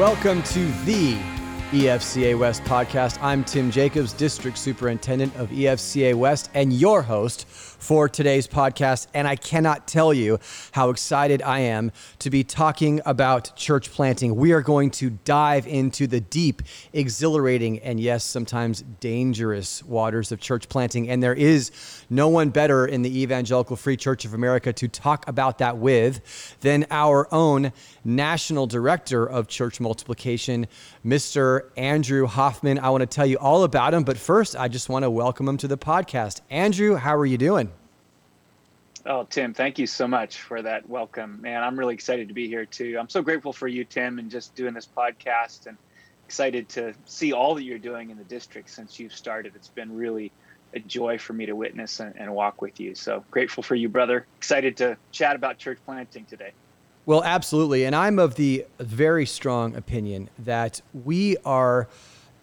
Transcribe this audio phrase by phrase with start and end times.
[0.00, 1.12] Welcome to the
[1.72, 3.18] EFCA West podcast.
[3.20, 7.46] I'm Tim Jacobs, District Superintendent of EFCA West, and your host
[7.80, 9.08] for today's podcast.
[9.14, 10.38] And I cannot tell you
[10.72, 11.90] how excited I am
[12.20, 14.36] to be talking about church planting.
[14.36, 16.62] We are going to dive into the deep,
[16.92, 21.08] exhilarating, and yes, sometimes dangerous waters of church planting.
[21.08, 21.72] And there is
[22.08, 26.20] no one better in the Evangelical Free Church of America to talk about that with
[26.60, 27.72] than our own
[28.04, 30.66] National Director of Church Multiplication,
[31.04, 31.70] Mr.
[31.76, 32.78] Andrew Hoffman.
[32.78, 35.48] I want to tell you all about him, but first, I just want to welcome
[35.48, 36.40] him to the podcast.
[36.50, 37.69] Andrew, how are you doing?
[39.06, 41.40] Oh, Tim, thank you so much for that welcome.
[41.40, 42.96] Man, I'm really excited to be here too.
[42.98, 45.78] I'm so grateful for you, Tim, and just doing this podcast and
[46.26, 49.52] excited to see all that you're doing in the district since you've started.
[49.56, 50.32] It's been really
[50.74, 52.94] a joy for me to witness and, and walk with you.
[52.94, 54.26] So grateful for you, brother.
[54.36, 56.52] Excited to chat about church planting today.
[57.06, 57.84] Well, absolutely.
[57.84, 61.88] And I'm of the very strong opinion that we are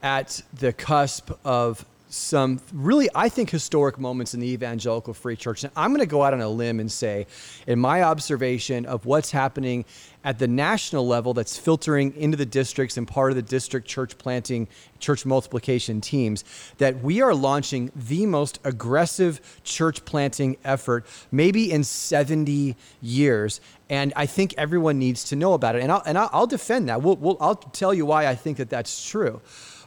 [0.02, 5.64] at the cusp of some really, I think, historic moments in the evangelical free church.
[5.64, 7.28] And I'm going to go out on a limb and say,
[7.66, 9.86] in my observation of what's happening
[10.24, 14.18] at the national level that's filtering into the districts and part of the district church
[14.18, 14.68] planting,
[15.00, 16.44] church multiplication teams,
[16.78, 23.62] that we are launching the most aggressive church planting effort maybe in 70 years.
[23.90, 25.84] And I think everyone needs to know about it.
[25.84, 27.02] And I'll, and I'll defend that.
[27.02, 29.42] We'll, we'll, I'll tell you why I think that that's true.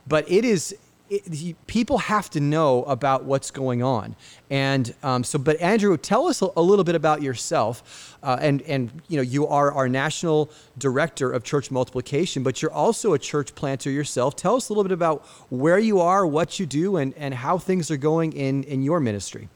[0.06, 0.74] But it is
[1.11, 4.14] it, people have to know about what's going on.
[4.48, 8.16] And um, so, but Andrew, tell us a, a little bit about yourself.
[8.22, 12.72] Uh, and and you know, you are our national director of church multiplication, but you're
[12.72, 14.36] also a church planter yourself.
[14.36, 17.58] Tell us a little bit about where you are, what you do, and and how
[17.58, 19.48] things are going in in your ministry.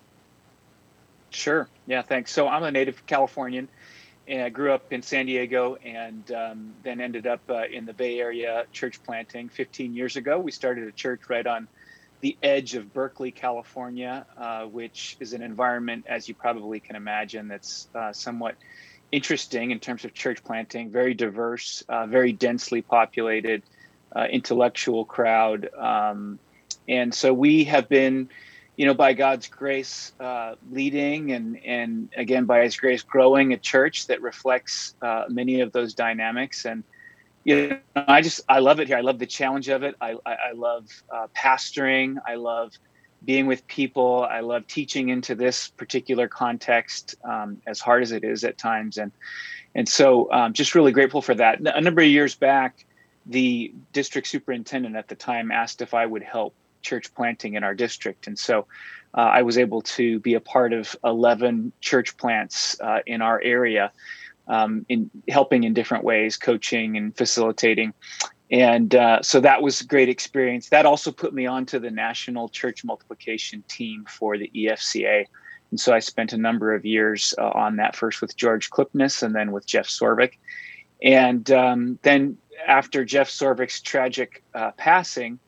[1.30, 1.68] Sure.
[1.86, 2.02] Yeah.
[2.02, 2.32] Thanks.
[2.32, 3.68] So I'm a native Californian
[4.26, 7.92] and I grew up in San Diego and um, then ended up uh, in the
[7.92, 10.38] Bay Area church planting 15 years ago.
[10.38, 11.68] We started a church right on
[12.20, 17.48] the edge of Berkeley, California, uh, which is an environment, as you probably can imagine,
[17.48, 18.54] that's uh, somewhat
[19.12, 23.62] interesting in terms of church planting, very diverse, uh, very densely populated,
[24.16, 25.68] uh, intellectual crowd.
[25.76, 26.38] Um,
[26.88, 28.30] and so we have been
[28.76, 33.58] you know, by God's grace, uh, leading and and again by His grace, growing a
[33.58, 36.64] church that reflects uh, many of those dynamics.
[36.64, 36.82] And
[37.44, 38.96] you know, I just I love it here.
[38.96, 39.94] I love the challenge of it.
[40.00, 42.16] I I, I love uh, pastoring.
[42.26, 42.72] I love
[43.24, 44.26] being with people.
[44.28, 48.98] I love teaching into this particular context, um, as hard as it is at times.
[48.98, 49.12] And
[49.74, 51.60] and so, um, just really grateful for that.
[51.60, 52.84] A number of years back,
[53.26, 56.54] the district superintendent at the time asked if I would help
[56.84, 58.26] church planting in our district.
[58.26, 58.66] And so
[59.14, 63.40] uh, I was able to be a part of 11 church plants uh, in our
[63.42, 63.92] area,
[64.48, 67.94] um, in helping in different ways, coaching and facilitating.
[68.50, 70.68] And uh, so that was a great experience.
[70.68, 75.26] That also put me onto the national church multiplication team for the EFCA.
[75.70, 79.22] And so I spent a number of years uh, on that, first with George Klippenes
[79.22, 80.34] and then with Jeff Sorvik.
[81.02, 85.38] And um, then after Jeff Sorvik's tragic uh, passing,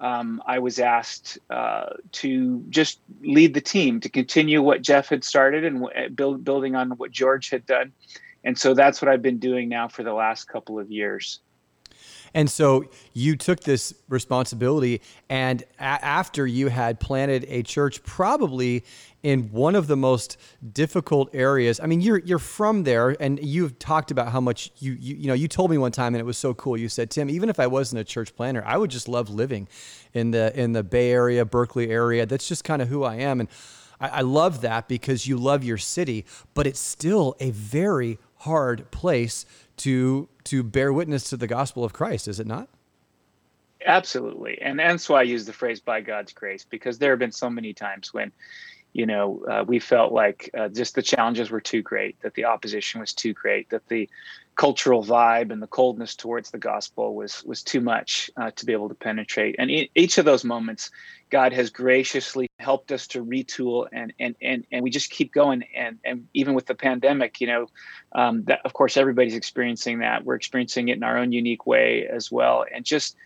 [0.00, 5.24] um, I was asked uh, to just lead the team to continue what Jeff had
[5.24, 7.92] started and w- build, building on what George had done.
[8.44, 11.40] And so that's what I've been doing now for the last couple of years.
[12.34, 18.84] And so you took this responsibility, and a- after you had planted a church, probably
[19.22, 20.36] in one of the most
[20.72, 21.80] difficult areas.
[21.80, 25.26] I mean, you're you're from there, and you've talked about how much you you you
[25.26, 25.34] know.
[25.34, 26.76] You told me one time, and it was so cool.
[26.76, 29.68] You said, Tim, even if I wasn't a church planter, I would just love living
[30.14, 32.26] in the in the Bay Area, Berkeley area.
[32.26, 33.48] That's just kind of who I am, and
[34.00, 36.24] I, I love that because you love your city,
[36.54, 39.46] but it's still a very hard place
[39.78, 42.68] to to bear witness to the gospel of Christ, is it not?
[43.84, 47.32] Absolutely, and that's why I use the phrase "by God's grace" because there have been
[47.32, 48.32] so many times when
[48.92, 52.44] you know, uh, we felt like uh, just the challenges were too great, that the
[52.44, 54.08] opposition was too great, that the
[54.58, 58.72] cultural vibe and the coldness towards the gospel was was too much uh, to be
[58.72, 59.54] able to penetrate.
[59.56, 60.90] And in each of those moments,
[61.30, 65.62] God has graciously helped us to retool, and and and and we just keep going.
[65.76, 67.66] And and even with the pandemic, you know,
[68.12, 70.24] um, that of course everybody's experiencing that.
[70.24, 73.16] We're experiencing it in our own unique way as well, and just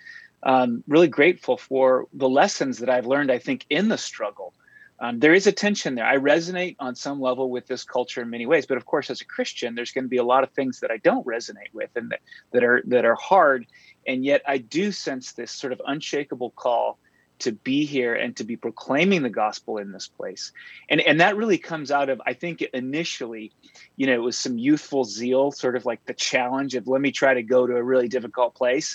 [0.42, 3.30] um, really grateful for the lessons that I've learned.
[3.30, 4.52] I think in the struggle
[5.02, 6.06] um, there is a tension there.
[6.06, 9.20] I resonate on some level with this culture in many ways, but of course, as
[9.20, 11.90] a Christian, there's going to be a lot of things that I don't resonate with
[11.96, 12.20] and that,
[12.52, 13.66] that are that are hard.
[14.06, 17.00] And yet, I do sense this sort of unshakable call
[17.40, 20.52] to be here and to be proclaiming the gospel in this place.
[20.88, 23.50] And and that really comes out of I think initially,
[23.96, 27.10] you know, it was some youthful zeal, sort of like the challenge of let me
[27.10, 28.94] try to go to a really difficult place.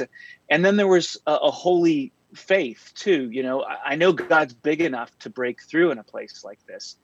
[0.50, 3.30] And then there was a, a holy faith too.
[3.32, 6.60] You know, I, I know God's big enough to break through in a place like
[6.66, 6.96] this.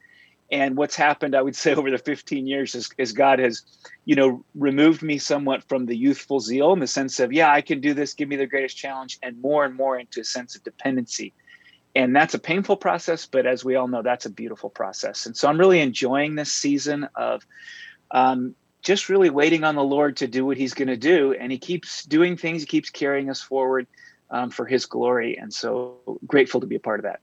[0.51, 3.63] And what's happened i would say over the 15 years is, is god has
[4.05, 7.61] you know removed me somewhat from the youthful zeal in the sense of yeah i
[7.61, 10.55] can do this give me the greatest challenge and more and more into a sense
[10.55, 11.33] of dependency.
[11.95, 15.25] And that's a painful process but as we all know that's a beautiful process.
[15.25, 17.45] And so i'm really enjoying this season of
[18.11, 18.53] um,
[18.83, 21.33] just really waiting on the lord to do what he's going to do.
[21.33, 23.87] And he keeps doing things he keeps carrying us forward
[24.33, 27.21] um, for his glory and so grateful to be a part of that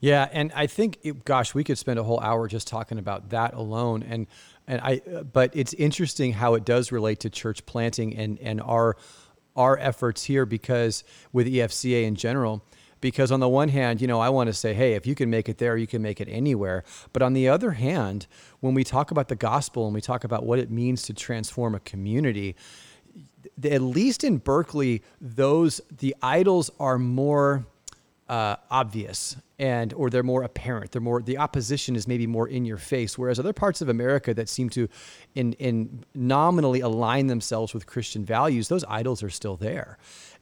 [0.00, 3.30] yeah, and I think, it, gosh, we could spend a whole hour just talking about
[3.30, 4.04] that alone.
[4.08, 4.26] And
[4.66, 5.00] and I,
[5.32, 8.96] but it's interesting how it does relate to church planting and and our
[9.56, 12.64] our efforts here because with EFCA in general.
[13.00, 15.30] Because on the one hand, you know, I want to say, hey, if you can
[15.30, 16.82] make it there, you can make it anywhere.
[17.12, 18.26] But on the other hand,
[18.58, 21.76] when we talk about the gospel and we talk about what it means to transform
[21.76, 22.56] a community,
[23.64, 27.66] at least in Berkeley, those the idols are more
[28.28, 30.92] uh, obvious and or they're more apparent.
[30.92, 34.34] They're more the opposition is maybe more in your face whereas other parts of america
[34.34, 34.88] that seem to
[35.34, 39.98] in in nominally align themselves with christian values those idols are still there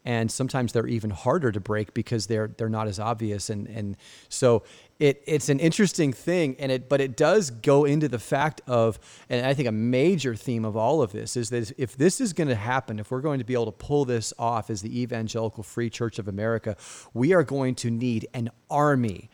[0.06, 3.50] and sometimes they're even harder to break because they're they're not as obvious.
[3.50, 3.97] And and
[4.29, 4.62] so
[5.00, 6.55] it it's an interesting thing.
[6.61, 10.37] And it but it does go into the fact of and I think a major
[10.37, 13.20] theme of all of this is that if this is going to happen if we're
[13.20, 16.76] going to be able to pull this off as the evangelical free church of America
[17.12, 19.29] we are going to need an army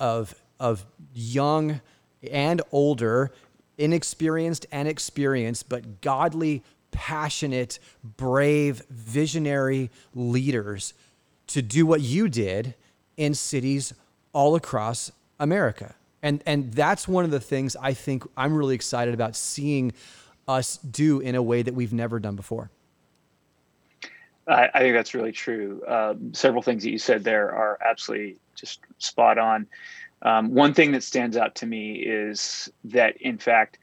[0.00, 0.84] of of
[1.14, 1.80] young
[2.32, 3.30] and older
[3.78, 7.78] inexperienced and experienced but godly passionate
[8.16, 10.94] brave visionary leaders
[11.48, 12.74] to do what you did
[13.16, 13.92] in cities
[14.32, 15.94] all across America.
[16.22, 19.92] And, and that's one of the things I think I'm really excited about seeing
[20.46, 22.70] us do in a way that we've never done before.
[24.46, 25.82] I, I think that's really true.
[25.86, 29.66] Um, several things that you said there are absolutely just spot on.
[30.22, 33.78] Um, one thing that stands out to me is that, in fact,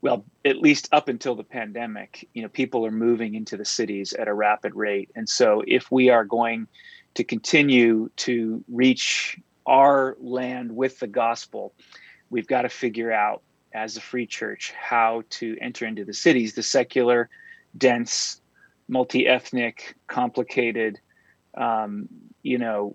[0.00, 4.12] well, at least up until the pandemic, you know, people are moving into the cities
[4.12, 6.66] at a rapid rate, and so if we are going
[7.14, 11.74] to continue to reach our land with the gospel,
[12.30, 13.42] we've got to figure out
[13.72, 17.28] as a free church how to enter into the cities, the secular,
[17.76, 18.40] dense,
[18.88, 20.98] multi-ethnic, complicated,
[21.56, 22.08] um,
[22.42, 22.94] you know,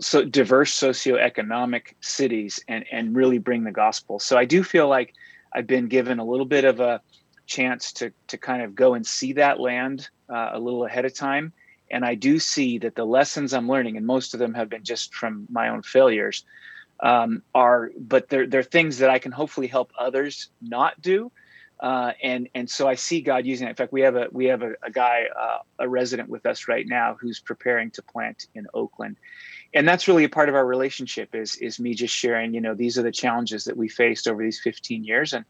[0.00, 4.18] so diverse socioeconomic cities, and and really bring the gospel.
[4.18, 5.14] So I do feel like
[5.54, 7.00] I've been given a little bit of a
[7.46, 11.14] chance to to kind of go and see that land uh, a little ahead of
[11.14, 11.52] time
[11.90, 14.84] and I do see that the lessons I'm learning, and most of them have been
[14.84, 16.44] just from my own failures,
[17.00, 21.30] um, are but they're they're things that I can hopefully help others not do.
[21.80, 23.70] Uh, and and so I see God using it.
[23.70, 26.68] In fact, we have a we have a, a guy, uh, a resident with us
[26.68, 29.16] right now, who's preparing to plant in Oakland,
[29.74, 32.74] and that's really a part of our relationship is is me just sharing you know
[32.74, 35.44] these are the challenges that we faced over these 15 years and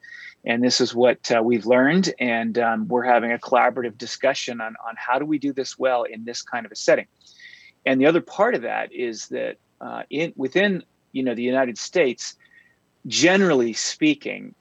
[0.44, 4.74] and this is what uh, we've learned and um, we're having a collaborative discussion on
[4.86, 7.06] on how do we do this well in this kind of a setting.
[7.86, 10.82] And the other part of that is that uh, in within
[11.12, 12.34] you know the united states
[13.06, 14.54] generally speaking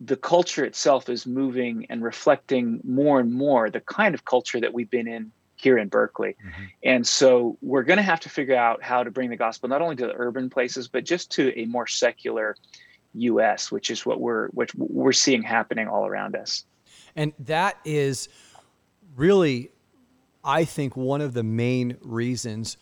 [0.00, 4.72] the culture itself is moving and reflecting more and more the kind of culture that
[4.72, 6.36] we've been in here in Berkeley.
[6.44, 6.64] Mm-hmm.
[6.82, 9.80] And so we're going to have to figure out how to bring the gospel not
[9.80, 12.56] only to the urban places, but just to a more secular
[13.14, 16.64] US, which is what we're which we're seeing happening all around us.
[17.14, 18.28] And that is
[19.16, 19.70] really
[20.44, 22.76] I think one of the main reasons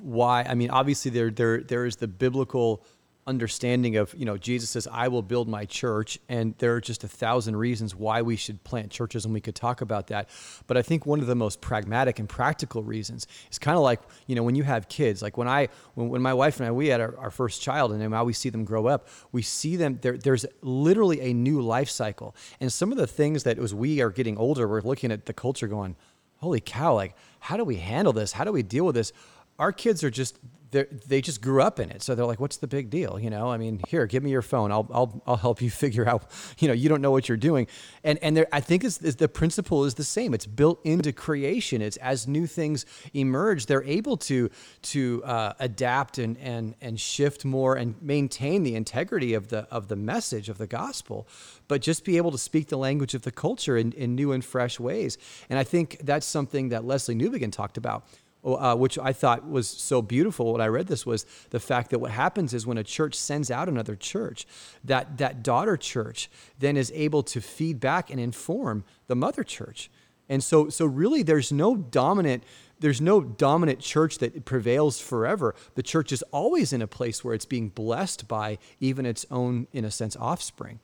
[0.00, 2.84] why I mean obviously there there there is the biblical
[3.24, 7.04] understanding of you know jesus says i will build my church and there are just
[7.04, 10.28] a thousand reasons why we should plant churches and we could talk about that.
[10.66, 14.00] But i think one of the most pragmatic and practical reasons is kind of like
[14.26, 16.72] you know when you have kids like when i when, when my wife and i
[16.72, 19.76] we had our, our first child and now we see them grow up we see
[19.76, 22.34] them there, there's literally a new life cycle.
[22.60, 25.32] And some of the things that as we are getting older we're looking at the
[25.32, 25.94] culture going
[26.38, 28.30] holy cow like how do we handle this?
[28.30, 29.12] How do we deal with this
[29.58, 30.38] our kids are just
[30.72, 32.02] they just grew up in it.
[32.02, 33.20] So they're like, what's the big deal?
[33.20, 34.72] You know, I mean, here, give me your phone.
[34.72, 36.24] I'll, I'll, I'll help you figure out,
[36.58, 37.66] you know, you don't know what you're doing.
[38.02, 40.32] And, and there, I think it's, it's, the principle is the same.
[40.32, 41.82] It's built into creation.
[41.82, 44.50] It's as new things emerge, they're able to,
[44.82, 49.88] to uh, adapt and, and, and shift more and maintain the integrity of the, of
[49.88, 51.28] the message of the gospel,
[51.68, 54.42] but just be able to speak the language of the culture in, in new and
[54.42, 55.18] fresh ways.
[55.50, 58.06] And I think that's something that Lesslie Newbigin talked about
[58.44, 62.00] uh, which I thought was so beautiful when I read this, was the fact that
[62.00, 64.46] what happens is when a church sends out another church,
[64.84, 69.90] that that daughter church then is able to feed back and inform the mother church.
[70.28, 72.44] And so, so really, there's no dominant
[72.82, 75.54] there's no dominant church that prevails forever.
[75.76, 79.68] The church is always in a place where it's being blessed by even its own,
[79.72, 80.80] in a sense, offspring.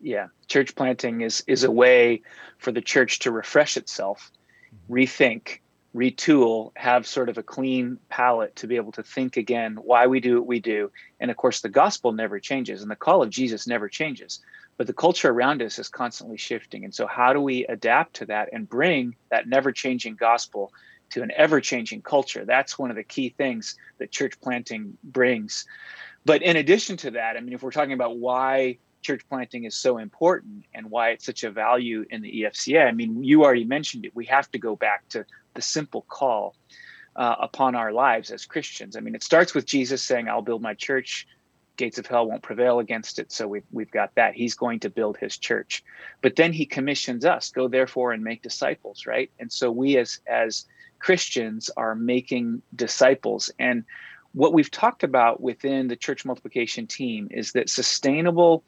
[0.00, 2.22] Yeah, church planting is is a way
[2.58, 4.32] for the church to refresh itself,
[4.90, 5.60] rethink,
[5.94, 10.20] retool, have sort of a clean palette to be able to think again why we
[10.20, 10.90] do what we do.
[11.20, 14.40] And of course, the gospel never changes and the call of Jesus never changes,
[14.76, 16.84] but the culture around us is constantly shifting.
[16.84, 20.72] And so, how do we adapt to that and bring that never changing gospel
[21.10, 22.44] to an ever changing culture?
[22.44, 25.64] That's one of the key things that church planting brings.
[26.24, 29.76] But in addition to that, I mean, if we're talking about why church planting is
[29.76, 32.86] so important and why it's such a value in the EFCA.
[32.86, 34.16] I mean, you already mentioned it.
[34.16, 36.56] We have to go back to the simple call
[37.14, 38.96] uh, upon our lives as Christians.
[38.96, 41.28] I mean, it starts with Jesus saying, I'll build my church.
[41.76, 43.30] Gates of hell won't prevail against it.
[43.30, 44.34] So we've, we've got that.
[44.34, 45.84] He's going to build his church.
[46.22, 49.30] But then he commissions us go therefore and make disciples, right?
[49.38, 50.66] And so we as, as
[50.98, 53.50] Christians are making disciples.
[53.58, 53.84] And
[54.34, 58.64] what we've talked about within the church multiplication team is that sustainable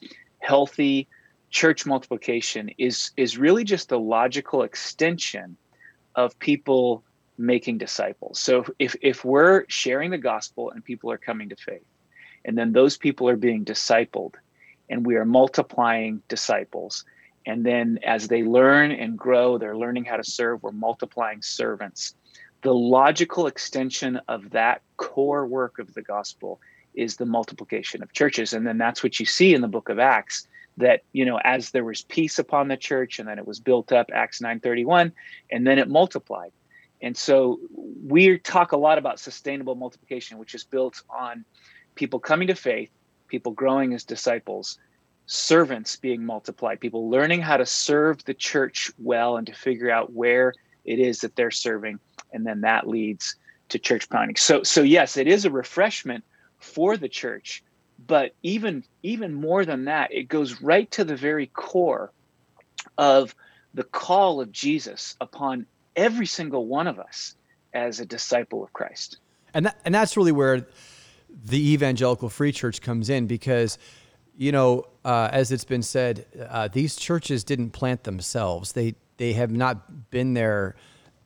[0.47, 1.09] healthy
[1.51, 5.57] church multiplication is is really just a logical extension
[6.15, 7.03] of people
[7.39, 8.39] making disciples.
[8.39, 11.89] So if if we're sharing the gospel and people are coming to faith,
[12.45, 14.35] and then those people are being discipled,
[14.89, 17.05] and we are multiplying disciples,
[17.45, 20.63] and then as they learn and grow, they're learning how to serve.
[20.63, 22.15] We're multiplying servants.
[22.63, 26.61] The logical extension of that core work of the gospel
[26.97, 28.53] is the multiplication of churches.
[28.53, 30.47] And then that's what you see in the book of Acts
[30.79, 33.93] that, you know, as there was peace upon the church and then it was built
[33.93, 35.13] up, Acts 9:31,
[35.51, 36.53] and then it multiplied.
[37.01, 37.61] And so
[38.07, 41.45] we talk a lot about sustainable multiplication, which is built on
[41.95, 42.91] people coming to faith,
[43.29, 44.79] people growing as disciples,
[45.27, 50.13] servants being multiplied, people learning how to serve the church well and to figure out
[50.13, 51.99] where it is that they're serving,
[52.33, 53.37] and then that leads
[53.69, 54.37] to church planting.
[54.37, 56.25] So so yes, it is a refreshment
[56.67, 57.63] for the church
[58.07, 62.13] but even even more than that it goes right to the very core
[62.99, 63.35] of
[63.75, 67.35] the call of jesus upon every single one of us
[67.73, 69.19] as a disciple of christ.
[69.55, 70.67] And that, and that's really where
[71.31, 73.79] the evangelical free church comes in because
[74.37, 78.73] you know uh, as it's been said uh, these churches didn't plant themselves.
[78.73, 80.77] They they have not been there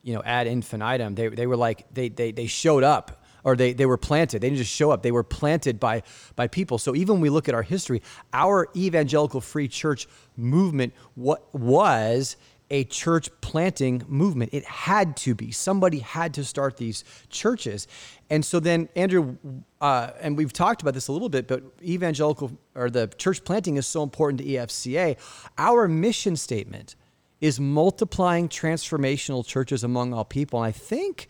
[0.02, 1.14] you know ad infinitum.
[1.14, 4.40] They, they were like they, they they showed up or they, they were planted.
[4.40, 5.02] They didn't just show up.
[5.02, 6.02] They were planted by,
[6.36, 6.78] by people.
[6.78, 10.06] So even when we look at our history, our evangelical free church
[10.36, 12.36] movement what was
[12.70, 14.50] a church planting movement.
[14.54, 15.50] It had to be.
[15.50, 17.88] Somebody had to start these churches.
[18.30, 19.36] And so then, Andrew,
[19.80, 23.76] uh, and we've talked about this a little bit, but evangelical or the church planting
[23.76, 25.16] is so important to EFCA.
[25.58, 26.94] Our mission statement
[27.40, 30.62] is multiplying transformational churches among all people.
[30.62, 31.26] And I think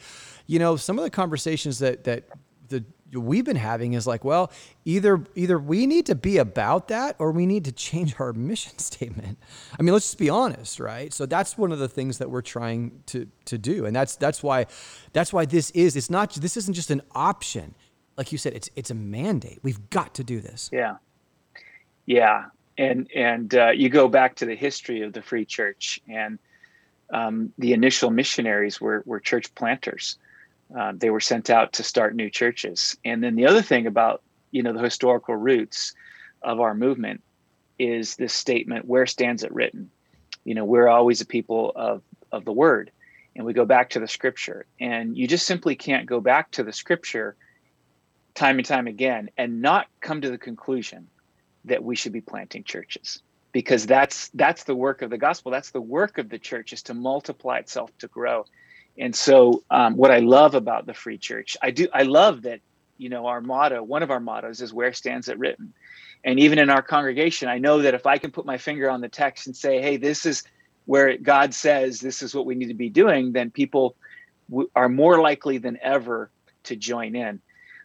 [0.50, 2.24] you know, some of the conversations that that
[2.68, 4.50] the we've been having is like, well,
[4.84, 8.76] either either we need to be about that or we need to change our mission
[8.78, 9.38] statement.
[9.78, 11.12] I mean, let's just be honest, right?
[11.12, 14.42] So that's one of the things that we're trying to to do, and that's that's
[14.42, 14.66] why
[15.12, 15.94] that's why this is.
[15.94, 16.32] It's not.
[16.32, 17.76] This isn't just an option,
[18.16, 18.52] like you said.
[18.54, 19.60] It's it's a mandate.
[19.62, 20.68] We've got to do this.
[20.72, 20.96] Yeah,
[22.06, 26.40] yeah, and and uh, you go back to the history of the Free Church, and
[27.10, 30.18] um, the initial missionaries were were church planters
[30.76, 32.96] uh, they were sent out to start new churches.
[33.04, 35.94] And then the other thing about you know the historical roots
[36.42, 37.22] of our movement
[37.78, 39.90] is this statement: "Where stands it written?"
[40.44, 42.90] You know, we're always a people of of the Word,
[43.34, 44.66] and we go back to the Scripture.
[44.80, 47.36] And you just simply can't go back to the Scripture
[48.34, 51.08] time and time again and not come to the conclusion
[51.64, 53.22] that we should be planting churches
[53.52, 56.82] because that's that's the work of the gospel that's the work of the church is
[56.82, 58.44] to multiply itself to grow
[58.98, 62.60] and so, um, what I love about the Free Church, I do, I love that,
[62.98, 65.72] you know, our motto, one of our mottos is "Where stands it written?"
[66.24, 69.00] And even in our congregation, I know that if I can put my finger on
[69.00, 70.42] the text and say, "Hey, this is
[70.84, 73.96] where God says this is what we need to be doing," then people
[74.50, 76.30] w- are more likely than ever
[76.64, 77.40] to join in.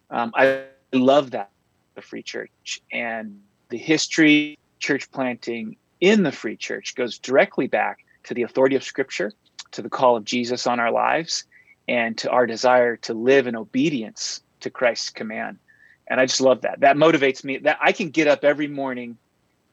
[0.10, 1.52] Um, I love that
[1.96, 8.00] the Free Church and the history church planting in the Free Church goes directly back
[8.26, 9.32] to the authority of Scripture
[9.72, 11.46] to the call of Jesus on our lives
[11.88, 15.60] and to our desire to live in obedience to Christ's command.
[16.08, 16.82] And I just love that.
[16.82, 19.18] That motivates me that I can get up every morning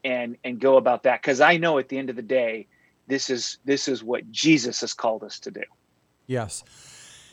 [0.04, 2.66] and and go about that cuz I know at the end of the day
[3.06, 5.62] this is this is what Jesus has called us to do.
[6.26, 6.64] Yes.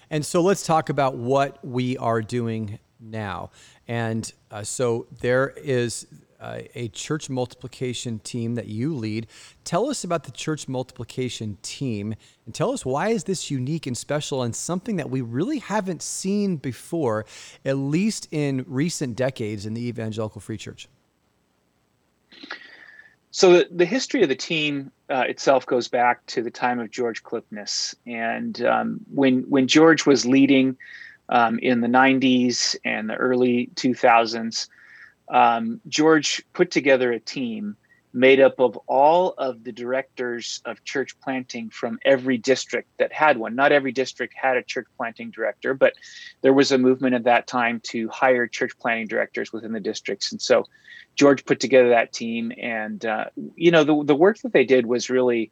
[0.09, 3.51] And so let's talk about what we are doing now.
[3.87, 6.07] And uh, so there is
[6.39, 9.27] uh, a church multiplication team that you lead.
[9.63, 12.15] Tell us about the church multiplication team
[12.45, 16.01] and tell us why is this unique and special and something that we really haven't
[16.01, 17.25] seen before,
[17.65, 20.87] at least in recent decades in the evangelical free church.
[23.31, 26.89] So the, the history of the team uh, itself goes back to the time of
[26.89, 30.75] George Klippenes, and um, when when George was leading
[31.29, 34.67] um, in the 90s and the early 2000s,
[35.29, 37.75] um, George put together a team
[38.11, 43.37] made up of all of the directors of church planting from every district that had
[43.37, 43.55] one.
[43.55, 45.93] Not every district had a church planting director, but
[46.41, 50.31] there was a movement at that time to hire church planting directors within the districts.
[50.31, 50.65] And so
[51.15, 52.51] George put together that team.
[52.59, 55.51] And, uh, you know, the, the work that they did was really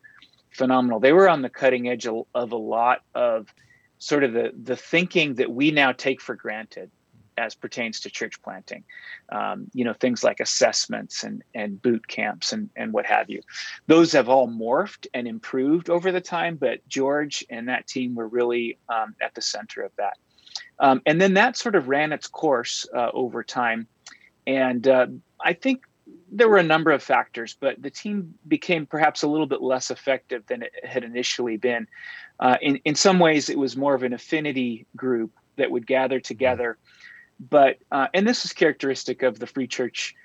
[0.50, 1.00] phenomenal.
[1.00, 3.54] They were on the cutting edge of, of a lot of
[4.00, 6.90] sort of the, the thinking that we now take for granted
[7.38, 8.84] as pertains to church planting.
[9.29, 13.41] Um, you know, things like assessments and, and boot camps and, and what have you.
[13.88, 18.27] Those have all morphed and improved over the time, but George and that team were
[18.27, 20.17] really um, at the center of that.
[20.79, 23.88] Um, and then that sort of ran its course uh, over time.
[24.46, 25.08] And uh,
[25.39, 25.84] I think
[26.32, 29.91] there were a number of factors, but the team became perhaps a little bit less
[29.91, 31.88] effective than it had initially been.
[32.39, 36.20] Uh, in, in some ways, it was more of an affinity group that would gather
[36.20, 36.77] together
[37.39, 40.15] but uh, and this is characteristic of the free church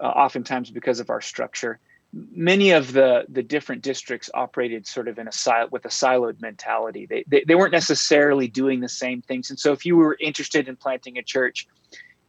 [0.00, 1.78] uh, oftentimes because of our structure.
[2.12, 6.40] Many of the the different districts operated sort of in a sil- with a siloed
[6.40, 7.06] mentality.
[7.06, 9.50] They, they they weren't necessarily doing the same things.
[9.50, 11.66] And so if you were interested in planting a church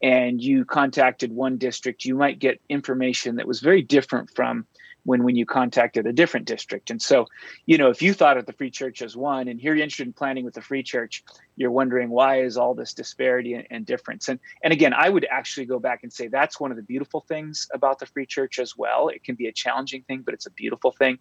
[0.02, 4.66] and you contacted one district you might get information that was very different from
[5.04, 6.90] when when you contacted a different district.
[6.90, 7.28] And so,
[7.66, 10.08] you know, if you thought of the free church as one, and here you're interested
[10.08, 11.24] in planning with the free church,
[11.56, 14.28] you're wondering why is all this disparity and, and, difference.
[14.28, 17.22] And and again, I would actually go back and say that's one of the beautiful
[17.22, 19.10] things about the free church as well.
[19.10, 21.20] It can be a challenging thing, but it's a beautiful thing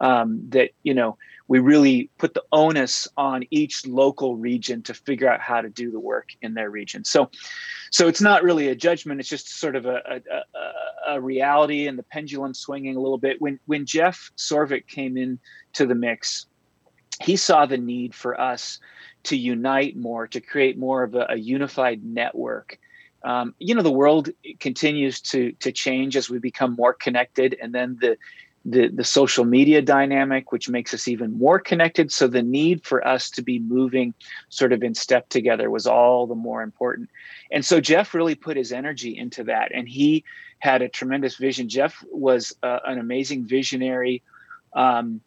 [0.00, 1.16] um, that you know
[1.48, 5.90] we really put the onus on each local region to figure out how to do
[5.90, 7.04] the work in their region.
[7.04, 7.30] So,
[7.90, 11.98] so it's not really a judgment; it's just sort of a, a, a reality, and
[11.98, 13.40] the pendulum swinging a little bit.
[13.40, 15.38] When when Jeff Sorvik came in
[15.72, 16.46] to the mix,
[17.22, 18.78] he saw the need for us
[19.24, 22.78] to unite more, to create more of a, a unified network.
[23.22, 24.30] Um, you know, the world
[24.60, 28.16] continues to to change as we become more connected, and then the
[28.64, 32.12] the, the social media dynamic, which makes us even more connected.
[32.12, 34.12] So the need for us to be moving
[34.48, 37.08] sort of in step together was all the more important.
[37.50, 39.72] And so Jeff really put his energy into that.
[39.74, 40.24] And he
[40.58, 41.68] had a tremendous vision.
[41.68, 44.22] Jeff was uh, an amazing visionary.
[44.74, 45.22] Um,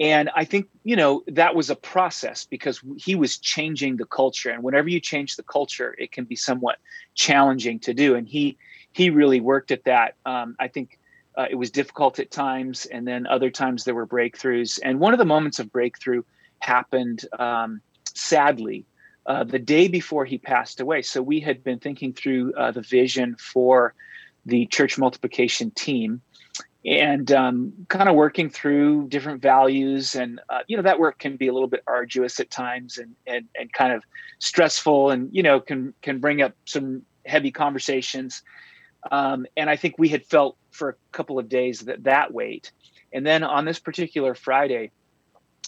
[0.00, 4.50] and I think, you know, that was a process because he was changing the culture.
[4.50, 6.78] And whenever you change the culture, it can be somewhat
[7.14, 8.16] challenging to do.
[8.16, 8.56] And he,
[8.92, 10.16] he really worked at that.
[10.26, 10.98] Um, I think
[11.36, 14.78] uh, it was difficult at times, and then other times there were breakthroughs.
[14.82, 16.22] And one of the moments of breakthrough
[16.60, 17.80] happened, um,
[18.14, 18.86] sadly,
[19.26, 21.02] uh, the day before he passed away.
[21.02, 23.94] So we had been thinking through uh, the vision for
[24.46, 26.20] the church multiplication team
[26.84, 31.36] and um, kind of working through different values and uh, you know that work can
[31.36, 34.02] be a little bit arduous at times and, and and kind of
[34.38, 38.42] stressful and you know can can bring up some heavy conversations
[39.10, 42.72] um, and I think we had felt for a couple of days that that weight.
[43.12, 44.90] And then on this particular Friday,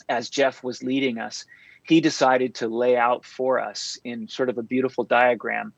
[0.09, 1.45] as Jeff was leading us,
[1.85, 5.73] he decided to lay out for us in sort of a beautiful diagram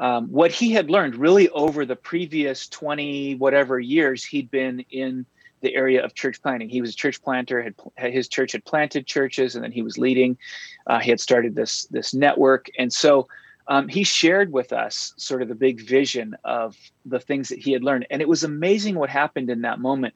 [0.00, 5.26] um, what he had learned really over the previous 20 whatever years he'd been in
[5.60, 6.70] the area of church planting.
[6.70, 7.72] He was a church planter.
[7.96, 10.38] Had his church had planted churches, and then he was leading.
[10.86, 13.28] Uh, he had started this this network, and so
[13.68, 17.72] um, he shared with us sort of the big vision of the things that he
[17.72, 18.06] had learned.
[18.10, 20.14] And it was amazing what happened in that moment.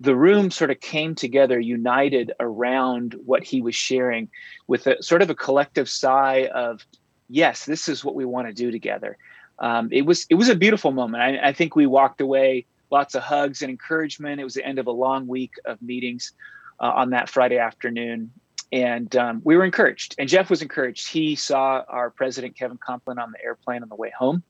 [0.00, 4.28] The room sort of came together, united around what he was sharing
[4.66, 6.84] with a sort of a collective sigh of,
[7.28, 9.16] yes, this is what we want to do together.
[9.58, 11.22] Um, it was it was a beautiful moment.
[11.22, 14.40] I, I think we walked away lots of hugs and encouragement.
[14.40, 16.32] It was the end of a long week of meetings
[16.80, 18.30] uh, on that Friday afternoon,
[18.70, 20.14] and um, we were encouraged.
[20.18, 21.08] And Jeff was encouraged.
[21.08, 24.42] He saw our president Kevin Kompelien on the airplane on the way home,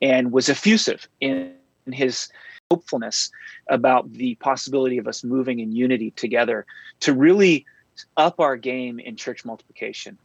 [0.00, 1.54] and was effusive in
[1.90, 2.28] his
[2.70, 3.30] hopefulness
[3.68, 6.64] about the possibility of us moving in unity together
[7.00, 7.66] to really
[8.16, 10.18] up our game in church multiplication.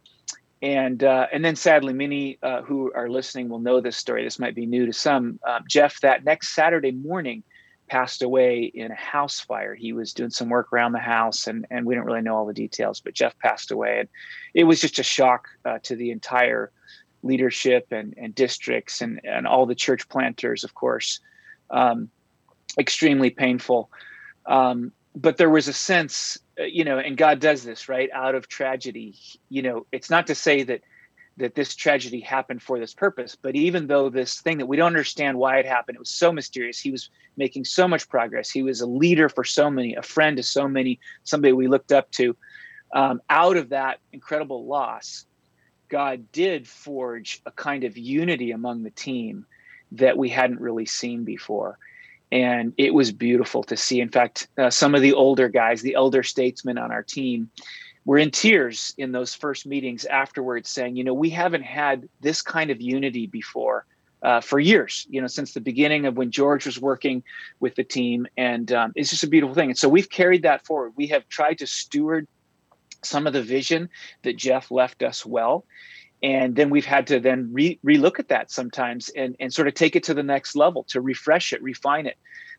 [0.62, 4.24] And uh, and then sadly, many uh, who are listening will know this story.
[4.24, 5.40] This might be new to some.
[5.48, 7.44] Uh, Jeff, that next Saturday morning,
[7.88, 9.74] passed away in a house fire.
[9.74, 12.46] He was doing some work around the house, and, and we don't really know all
[12.46, 14.00] the details, but Jeff passed away.
[14.00, 14.10] And
[14.54, 16.72] it was just a shock uh, to the entire
[17.24, 21.20] leadership and, and districts and, and all the church planters, of course.
[21.70, 22.10] Um,
[22.78, 23.90] extremely painful.
[24.46, 28.10] Um, but there was a sense, uh, you know, and God does this, right?
[28.14, 29.16] Out of tragedy,
[29.50, 30.82] you know, it's not to say that
[31.38, 33.38] that this tragedy happened for this purpose.
[33.40, 36.32] But even though this thing that we don't understand why it happened, it was so
[36.32, 36.80] mysterious.
[36.80, 38.50] He was making so much progress.
[38.50, 41.92] He was a leader for so many, a friend to so many, somebody we looked
[41.92, 42.36] up to.
[42.92, 45.28] Um, out of that incredible loss,
[45.90, 49.46] God did forge a kind of unity among the team
[49.92, 51.78] that we hadn't really seen before.
[52.32, 54.02] And it was beautiful to see.
[54.02, 57.50] In fact, uh, some of the older guys, the elder statesmen on our team,
[58.06, 62.42] were in tears in those first meetings afterwards, saying, you know, we haven't had this
[62.42, 63.86] kind of unity before
[64.24, 67.24] uh, for years, you know, since the beginning of when George was working
[67.60, 68.26] with the team.
[68.38, 69.70] And um, it's just a beautiful thing.
[69.70, 70.94] And so we've carried that forward.
[70.96, 72.28] We have tried to steward
[73.04, 73.90] some of the vision
[74.24, 75.66] that Jeff left us well.
[76.24, 79.76] And then we've had to then re relook at that sometimes and, and sort of
[79.76, 82.18] take it to the next level to refresh it, refine it.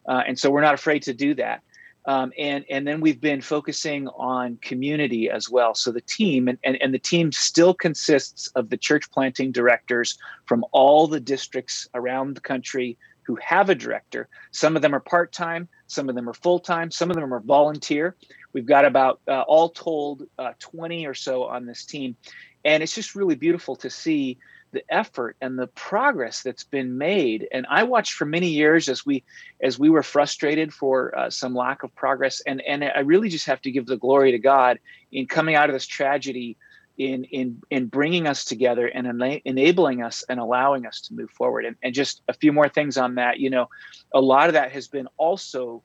[0.09, 1.63] Uh, and so we're not afraid to do that.
[2.07, 5.75] Um, and and then we've been focusing on community as well.
[5.75, 10.17] So the team and, and, and the team still consists of the church planting directors
[10.47, 14.27] from all the districts around the country who have a director.
[14.53, 17.35] Some of them are part time, some of them are full time, some of them
[17.35, 18.17] are volunteer.
[18.55, 22.17] We've got about uh, all told uh, 20 or so on this team,
[22.65, 24.39] and it's just really beautiful to see
[24.73, 27.49] the effort and the progress that's been made.
[27.53, 29.25] And i watched for many years as we
[29.63, 32.43] as we were frustrated for uh, some lack of progress.
[32.47, 34.79] And and i really just have to give the glory to god
[35.11, 36.57] in coming out of this tragedy
[36.99, 41.31] in in in bringing us together and ena- enabling us and allowing us to move
[41.31, 41.65] forward.
[41.65, 43.39] And, and just a few more things on that.
[43.39, 43.69] You know
[44.13, 45.83] a lot of that has been also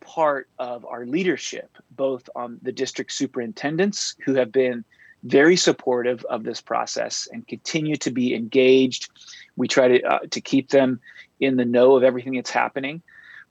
[0.00, 4.84] part of our leadership both on the district superintendents who have been
[5.26, 9.10] very supportive of this process and continue to be engaged.
[9.56, 11.00] We try to uh, to keep them
[11.40, 13.02] in the know of everything that's happening.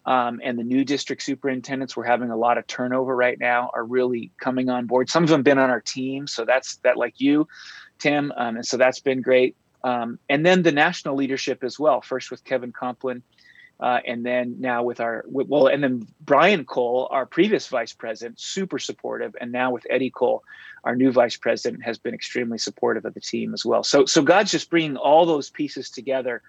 [0.06, 3.84] Um, and the new district superintendents, we're having a lot of turnover right now, are
[3.84, 5.10] really coming on board.
[5.10, 7.48] Some of them been on our team, so that's that like you,
[7.98, 9.56] Tim, um, and so that's been great.
[9.84, 12.02] Um, and then the national leadership as well.
[12.02, 13.24] First with Kevin Kompelien,
[13.80, 18.40] uh, and then now with our well, and then Brian Cole, our previous vice president,
[18.40, 20.44] super supportive, and now with Eddie Cole,
[20.84, 23.84] our new vice president, has been extremely supportive of the team as well.
[23.84, 26.42] So, so God's just bringing all those pieces together,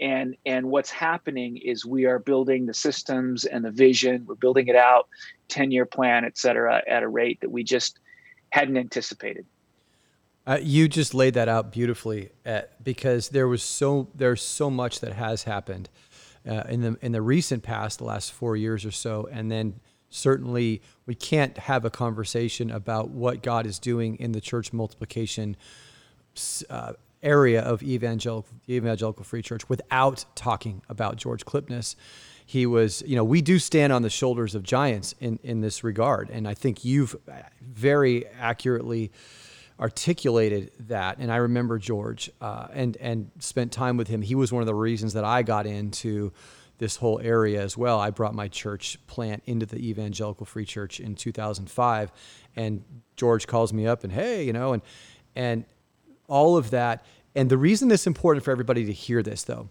[0.00, 4.24] and and what's happening is we are building the systems and the vision.
[4.26, 5.08] We're building it out,
[5.48, 7.98] ten year plan, et cetera, at a rate that we just
[8.50, 9.46] hadn't anticipated.
[10.46, 14.70] Uh, you just laid that out beautifully, at, uh, because there was so there's so
[14.70, 15.90] much that has happened
[16.46, 19.80] uh, in the in the recent past, the last four years or so, and then
[20.10, 25.56] certainly we can't have a conversation about what God is doing in the church multiplication
[26.70, 31.96] uh, area of evangelical evangelical free church without talking about George Klippenes.
[32.46, 35.84] He was, you know, we do stand on the shoulders of giants in in this
[35.84, 37.16] regard, and I think you've
[37.60, 39.12] very accurately
[39.80, 41.18] articulated that.
[41.18, 44.22] And I remember George uh, and and spent time with him.
[44.22, 46.32] He was one of the reasons that I got into
[46.78, 47.98] this whole area as well.
[47.98, 52.12] I brought my church plant into the Evangelical Free Church in 2005,
[52.56, 52.84] and
[53.16, 54.82] George calls me up and hey, you know, and
[55.34, 55.64] and
[56.28, 57.04] all of that.
[57.34, 59.68] And the reason this important for everybody to hear this though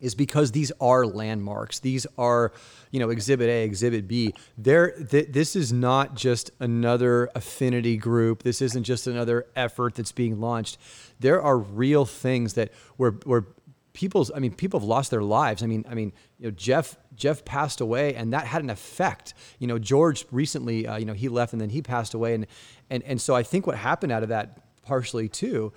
[0.00, 1.78] is because these are landmarks.
[1.78, 2.52] These are,
[2.90, 4.34] you know, Exhibit A, Exhibit B.
[4.56, 8.42] There, th- this is not just another affinity group.
[8.42, 10.78] This isn't just another effort that's being launched.
[11.20, 13.46] There are real things that where where
[13.92, 14.30] people's.
[14.34, 15.62] I mean, people have lost their lives.
[15.62, 19.34] I mean, I mean, you know, Jeff Jeff passed away, and that had an effect.
[19.58, 22.46] You know, George recently, uh, you know, he left, and then he passed away, and
[22.88, 25.72] and and so I think what happened out of that partially too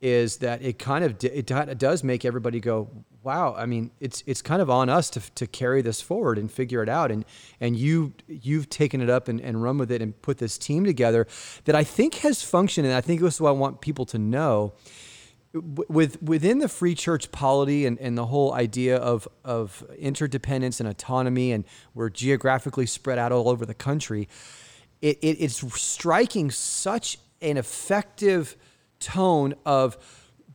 [0.00, 1.46] is that it kind of it
[1.78, 2.90] does make everybody go
[3.22, 6.50] wow i mean it's it's kind of on us to, to carry this forward and
[6.50, 7.10] figure it out.
[7.10, 7.24] And
[7.60, 10.84] and you you've taken it up and, and run with it and put this team
[10.84, 11.26] together
[11.64, 12.86] that i think has functioned.
[12.86, 14.74] And i think this is what i want people to know.
[15.54, 20.88] With within the free church polity and, and the whole idea of of interdependence and
[20.88, 24.28] autonomy and we're geographically spread out all over the country
[25.02, 28.56] it, it it's striking such an effective
[28.98, 29.98] tone of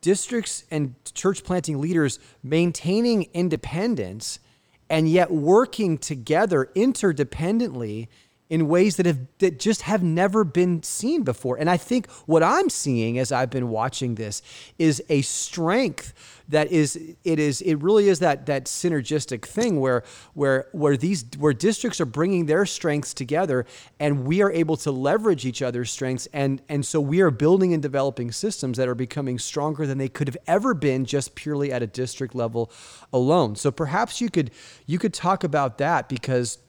[0.01, 4.39] districts and church planting leaders maintaining independence
[4.89, 8.07] and yet working together interdependently
[8.49, 11.57] in ways that have that just have never been seen before.
[11.57, 14.41] And I think what I'm seeing as I've been watching this
[14.77, 16.13] is a strength
[16.49, 21.25] that is it is it really is that that synergistic thing where where where these
[21.37, 23.65] where districts are bringing their strengths together
[23.99, 27.73] and we are able to leverage each other's strengths and and so we are building
[27.73, 31.71] and developing systems that are becoming stronger than they could have ever been just purely
[31.71, 32.71] at a district level
[33.11, 33.55] alone.
[33.55, 34.51] So perhaps you could
[34.85, 36.59] you could talk about that because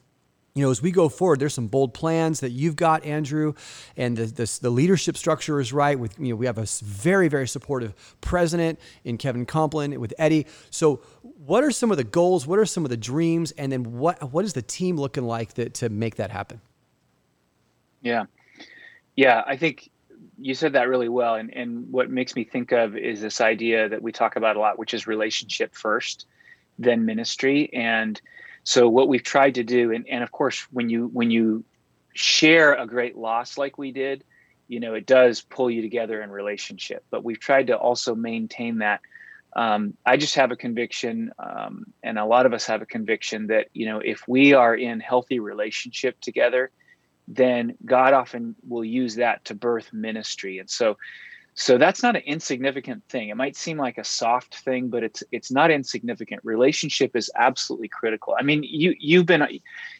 [0.59, 3.53] you know, as we go forward, there's some bold plans that you've got, Andrew,
[3.95, 5.97] and the, the, the, leadership structure is right.
[5.97, 10.47] With you know, we have a very, very supportive president in Kevin Kompelien with Eddie.
[10.69, 10.97] So,
[11.45, 12.45] what are some of the goals?
[12.45, 13.51] What are some of the dreams?
[13.51, 16.59] And then, what what is the team looking like that, to make that happen?
[18.01, 18.25] Yeah,
[19.15, 19.89] yeah, I think
[20.37, 21.35] you said that really well.
[21.35, 24.59] And and what makes me think of is this idea that we talk about a
[24.59, 26.27] lot, which is relationship first,
[26.77, 28.19] then ministry, and
[28.63, 31.63] so what we've tried to do, and, and of course, when you when you
[32.13, 34.23] share a great loss like we did,
[34.67, 37.03] you know, it does pull you together in relationship.
[37.09, 39.01] But we've tried to also maintain that.
[39.55, 43.47] Um, I just have a conviction, um, and a lot of us have a conviction
[43.47, 46.71] that you know, if we are in healthy relationship together,
[47.27, 50.59] then God often will use that to birth ministry.
[50.59, 50.97] And so
[51.59, 53.27] so that's not an insignificant thing.
[53.27, 56.39] It might seem like a soft thing, but it's it's not insignificant.
[56.45, 58.33] Relationship is absolutely critical.
[58.39, 59.45] I mean, you you've been,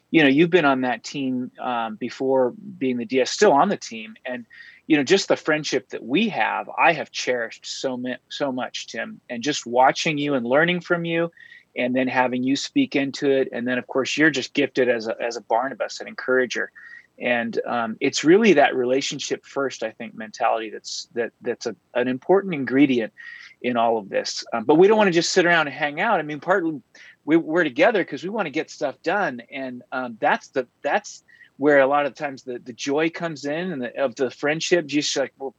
[0.10, 3.76] you know, you've been on that team um, before being the DS, still on the
[3.76, 4.46] team, and
[4.88, 9.20] you know, just the friendship that we have, I have cherished so so much, Tim.
[9.30, 11.30] And just watching you and learning from you,
[11.76, 15.10] and then having you speak into it, and then of course you're just gifted as
[15.10, 16.72] a as a Barnabas, an encourager
[17.22, 22.08] and um, it's really that relationship first i think mentality that's that that's a, an
[22.08, 23.14] important ingredient
[23.62, 24.44] in all of this.
[24.54, 26.20] Um, but we don't want to just sit around and hang out.
[26.20, 26.82] I mean partly
[27.26, 29.42] we, are together because we want to get stuff done.
[29.52, 31.24] And um, that's the that's
[31.58, 34.86] where a lot of times the, the joy comes in and the, of the friendship
[34.86, 35.50] just like we're,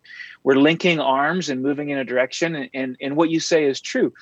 [0.42, 2.54] we're linking arms and moving in a direction.
[2.54, 4.12] And, and and what you say is true.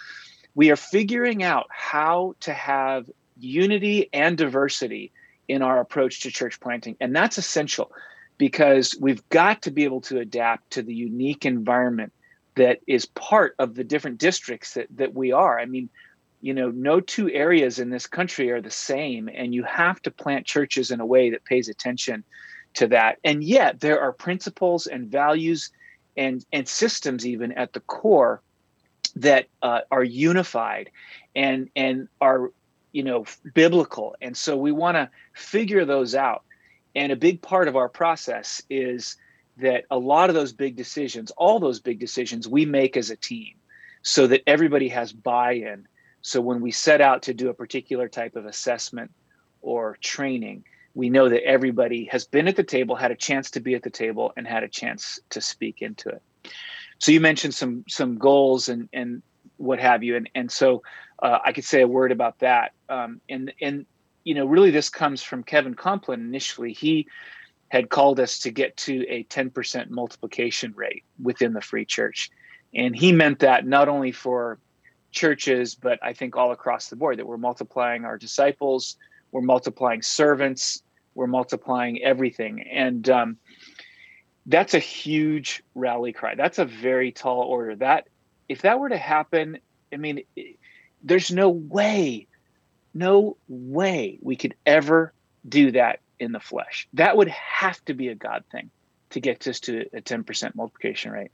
[0.55, 5.13] We are figuring out how to have unity and diversity
[5.49, 6.97] in our approach to church planting.
[7.01, 7.91] And that's essential
[8.37, 12.13] because we've got to be able to adapt to the unique environment
[12.55, 15.59] that is part of the different districts that, that we are.
[15.59, 15.89] I mean,
[16.41, 20.11] you know, no two areas in this country are the same, and you have to
[20.11, 22.23] plant churches in a way that pays attention
[22.75, 23.19] to that.
[23.25, 25.71] And yet, there are principles and values
[26.17, 28.41] and, and systems, even at the core,
[29.17, 30.91] that uh, are unified
[31.35, 32.51] and and are
[32.93, 33.25] you know
[33.55, 34.17] biblical.
[34.21, 36.45] And so we want to figure those out.
[36.95, 39.17] And a big part of our process is
[39.59, 43.17] that a lot of those big decisions all those big decisions we make as a
[43.17, 43.55] team
[44.03, 45.87] so that everybody has buy-in.
[46.23, 49.11] So when we set out to do a particular type of assessment
[49.61, 50.65] or training
[50.99, 53.85] we know that everybody has been at the table had a chance to be at
[53.85, 56.21] the table and had a chance to speak into it.
[56.99, 59.23] So you mentioned some some goals and and
[59.59, 60.17] what have you.
[60.17, 60.83] And and so
[61.23, 62.73] uh, I could say a word about that.
[62.89, 63.87] Um, and and
[64.25, 67.07] you know, really, this comes from Kevin Kompelien Initially, he
[67.69, 72.31] had called us to get to a 10% multiplication rate within the free church,
[72.75, 74.59] and he meant that not only for
[75.11, 78.97] churches, but I think all across the board that we're multiplying our disciples,
[79.33, 80.83] we're multiplying servants,
[81.15, 83.37] we're multiplying everything, and um,
[84.47, 86.35] that's a huge rally cry.
[86.35, 87.77] That's a very tall order.
[87.77, 88.09] That
[88.49, 89.59] if that were to happen,
[89.93, 90.23] I mean,
[91.03, 92.27] there's no way,
[92.95, 95.13] no way we could ever
[95.49, 96.89] do that in the flesh.
[96.95, 98.71] That would have to be a God thing
[99.11, 101.31] to get us to a 10% multiplication rate.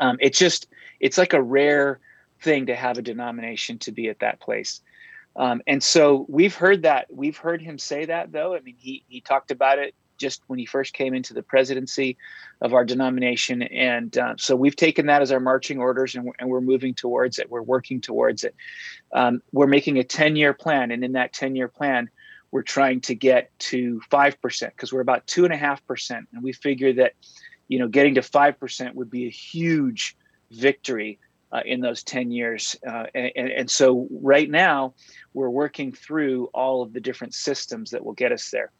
[0.00, 0.66] Um, it's just,
[1.00, 2.00] it's like a rare
[2.40, 4.80] thing to have a denomination to be at that place.
[5.36, 7.06] Um, and so we've heard that.
[7.10, 8.54] We've heard him say that, though.
[8.54, 12.16] I mean, he he talked about it just when he first came into the presidency
[12.62, 13.62] of our denomination.
[13.62, 16.94] And uh, so we've taken that as our marching orders and we're, and we're moving
[16.94, 17.50] towards it.
[17.50, 18.54] We're working towards it.
[19.12, 20.90] Um, we're making a 10 year plan.
[20.92, 22.08] And in that 10 year plan,
[22.52, 26.10] we're trying to get to 5% because we're about 2.5%.
[26.32, 27.14] And we figure that,
[27.68, 30.16] you know, getting to 5% would be a huge
[30.52, 31.18] victory
[31.52, 32.76] uh, in those 10 years.
[32.86, 34.94] Uh, and, and, so right now,
[35.34, 38.70] we're working through all of the different systems that will get us there.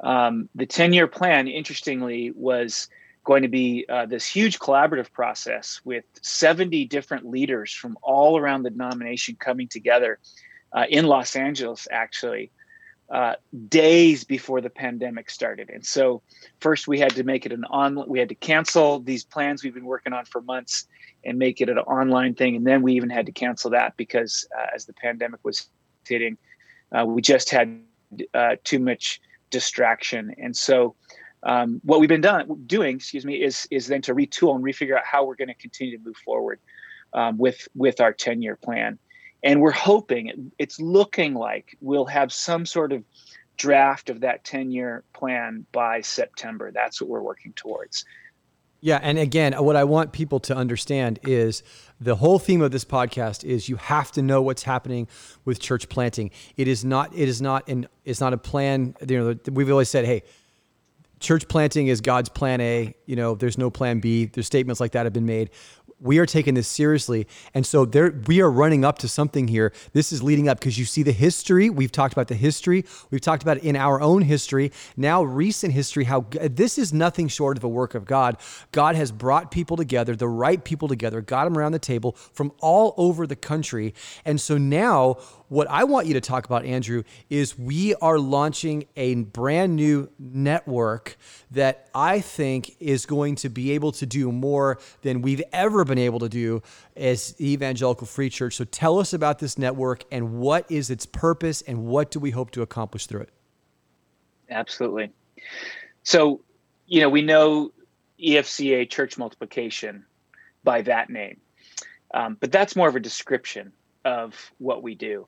[0.00, 2.88] Um, the 10 year plan, interestingly, was
[3.24, 8.62] going to be uh, this huge collaborative process with 70 different leaders from all around
[8.62, 10.18] the denomination coming together
[10.72, 12.52] uh, in Los Angeles, actually,
[13.10, 13.34] uh,
[13.68, 15.70] days before the pandemic started.
[15.70, 16.22] And so,
[16.60, 18.08] first we had to make it an on.
[18.08, 20.86] We had to cancel these plans we've been working on for months
[21.24, 22.56] and make it an online thing.
[22.56, 25.68] And then we even had to cancel that because uh, as the pandemic was
[26.06, 26.38] hitting,
[26.96, 27.80] uh, we just had
[28.34, 29.20] uh, too much
[29.56, 30.34] distraction.
[30.36, 30.94] And so,
[31.42, 34.98] um, what we've been done, doing, excuse me, is is then to retool and refigure
[34.98, 36.60] out how we're going to continue to move forward
[37.14, 38.98] um, with with our 10 year plan.
[39.42, 43.02] And we're hoping it's looking like we'll have some sort of
[43.56, 46.70] draft of that 10 year plan by September.
[46.70, 48.04] That's what we're working towards.
[48.86, 51.64] Yeah, and again, what I want people to understand is
[52.00, 55.08] the whole theme of this podcast is you have to know what's happening
[55.44, 56.30] with church planting.
[56.56, 59.88] It is not it is not an it's not a plan, you know, we've always
[59.88, 60.22] said, "Hey,
[61.18, 64.92] church planting is God's plan A, you know, there's no plan B." There's statements like
[64.92, 65.50] that have been made
[66.00, 67.26] we are taking this seriously.
[67.54, 69.72] And so there we are running up to something here.
[69.92, 71.70] This is leading up because you see the history.
[71.70, 72.84] We've talked about the history.
[73.10, 74.72] We've talked about it in our own history.
[74.96, 78.36] Now recent history how this is nothing short of a work of God.
[78.72, 82.52] God has brought people together, the right people together, got them around the table from
[82.60, 83.94] all over the country.
[84.24, 85.16] And so now
[85.48, 90.10] what I want you to talk about, Andrew, is we are launching a brand new
[90.18, 91.16] network
[91.52, 95.98] that I think is going to be able to do more than we've ever been
[95.98, 96.62] able to do
[96.96, 98.54] as Evangelical Free Church.
[98.56, 102.30] So tell us about this network and what is its purpose and what do we
[102.30, 103.30] hope to accomplish through it?
[104.50, 105.12] Absolutely.
[106.02, 106.40] So,
[106.86, 107.72] you know, we know
[108.20, 110.04] EFCA church multiplication
[110.64, 111.40] by that name.
[112.14, 113.72] Um, but that's more of a description
[114.06, 115.26] of what we do.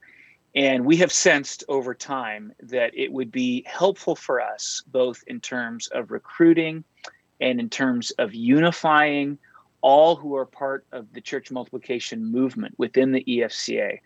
[0.54, 5.40] And we have sensed over time that it would be helpful for us, both in
[5.40, 6.84] terms of recruiting
[7.40, 9.38] and in terms of unifying
[9.80, 13.98] all who are part of the church multiplication movement within the EFCA.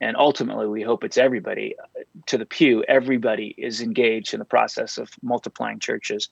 [0.00, 2.82] And ultimately, we hope it's everybody uh, to the pew.
[2.88, 6.28] Everybody is engaged in the process of multiplying churches.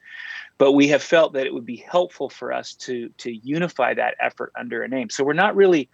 [0.59, 4.17] But we have felt that it would be helpful for us to, to unify that
[4.21, 5.09] effort under a name.
[5.09, 5.89] So we're not really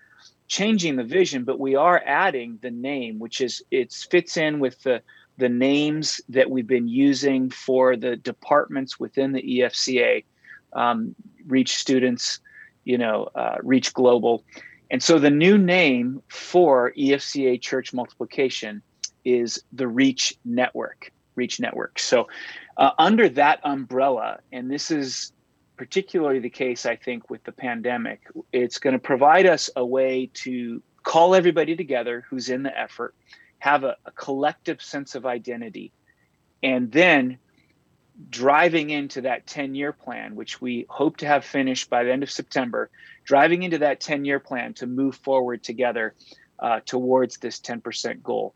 [0.49, 4.83] changing the vision, but we are adding the name, which is it fits in with
[4.83, 5.03] the
[5.37, 10.25] the names that we've been using for the departments within the EFCA,
[10.73, 11.15] um,
[11.47, 12.41] Reach Students,
[12.83, 14.43] you know, uh, Reach Global,
[14.91, 18.83] and so the new name for EFCA Church Multiplication
[19.25, 21.13] is the Reach Network.
[21.35, 21.99] Reach Network.
[21.99, 22.27] So
[22.79, 25.33] uh, under that umbrella, and this is
[25.79, 28.21] particularly the case, I think, with the pandemic.
[28.53, 33.15] It's going to provide us a way to call everybody together who's in the effort,
[33.61, 35.93] have a, a collective sense of identity,
[36.63, 37.39] and then
[38.29, 42.25] driving into that 10 year plan, which we hope to have finished by the end
[42.25, 42.91] of September,
[43.25, 46.15] driving into that 10 year plan to move forward together
[46.59, 48.55] uh, towards this 10% goal.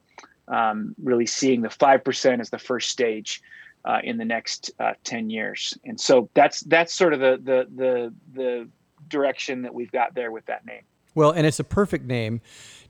[0.48, 3.40] Um, really seeing the 5% as the first stage
[3.84, 5.76] uh, in the next uh, 10 years.
[5.84, 8.68] And so that's that's sort of the, the the the
[9.08, 10.82] direction that we've got there with that name.
[11.14, 12.40] Well, and it's a perfect name,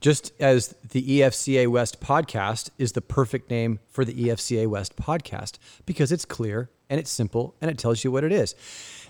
[0.01, 5.59] just as the EFCA West podcast is the perfect name for the EFCA West podcast
[5.87, 8.55] because it's clear and it's simple and it tells you what it is.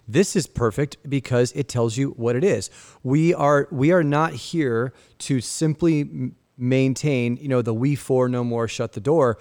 [0.09, 2.71] This is perfect because it tells you what it is.
[3.03, 8.45] We are we are not here to simply maintain, you know, the we for no
[8.45, 9.39] more shut the door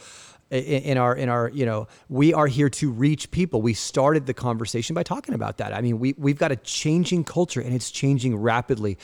[0.51, 3.61] in our in our you know we are here to reach people.
[3.61, 5.73] We started the conversation by talking about that.
[5.73, 8.97] I mean we we've got a changing culture and it's changing rapidly.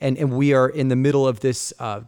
[0.00, 2.02] And and we are in the middle of this uh,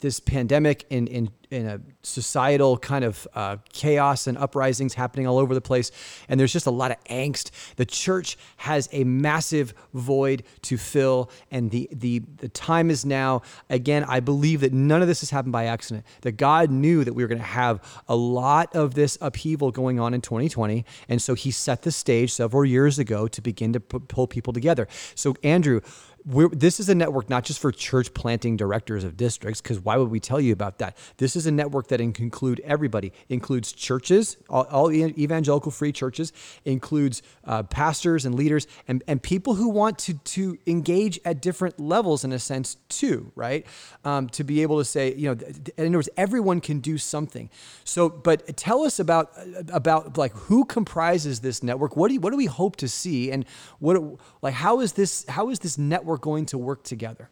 [0.00, 5.38] this pandemic in in in a societal kind of uh, chaos and uprisings happening all
[5.38, 5.90] over the place,
[6.28, 7.50] and there's just a lot of angst.
[7.76, 13.42] The church has a massive void to fill, and the the the time is now.
[13.70, 16.04] Again, I believe that none of this has happened by accident.
[16.22, 20.00] That God knew that we were going to have a lot of this upheaval going
[20.00, 23.80] on in 2020, and so He set the stage several years ago to begin to
[23.80, 24.88] pull people together.
[25.14, 25.80] So, Andrew
[26.26, 29.96] we're, this is a network not just for church planting directors of districts, because why
[29.96, 30.96] would we tell you about that?
[31.18, 36.32] This is a network that include everybody, includes churches, all, all evangelical free churches,
[36.64, 41.78] includes uh, pastors and leaders, and, and people who want to to engage at different
[41.78, 43.64] levels in a sense too, right?
[44.04, 47.50] Um, to be able to say, you know, in other words, everyone can do something.
[47.84, 49.30] So, but tell us about
[49.72, 51.96] about like who comprises this network.
[51.96, 53.44] What do you, what do we hope to see, and
[53.78, 53.96] what
[54.42, 57.28] like how is this how is this network we're going to work together.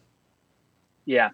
[1.05, 1.31] Yeah,